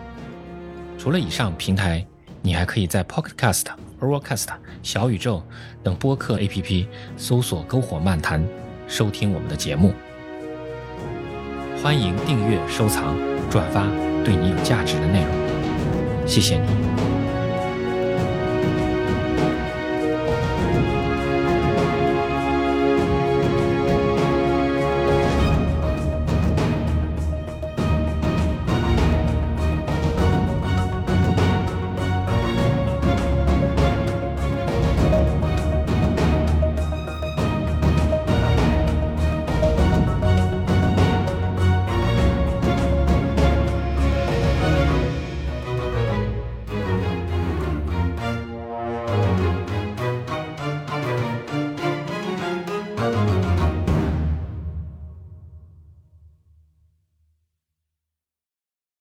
[0.98, 2.06] 除了以上平台，
[2.40, 3.64] 你还可以在 Pocket Cast、
[4.00, 4.46] Overcast、
[4.82, 5.42] 小宇宙
[5.82, 8.42] 等播客 APP 搜索“篝火漫谈”，
[8.88, 9.92] 收听我们的节目。
[11.82, 13.14] 欢迎订阅、收藏、
[13.50, 13.86] 转发
[14.24, 16.26] 对你有价值的内容。
[16.26, 17.05] 谢谢你。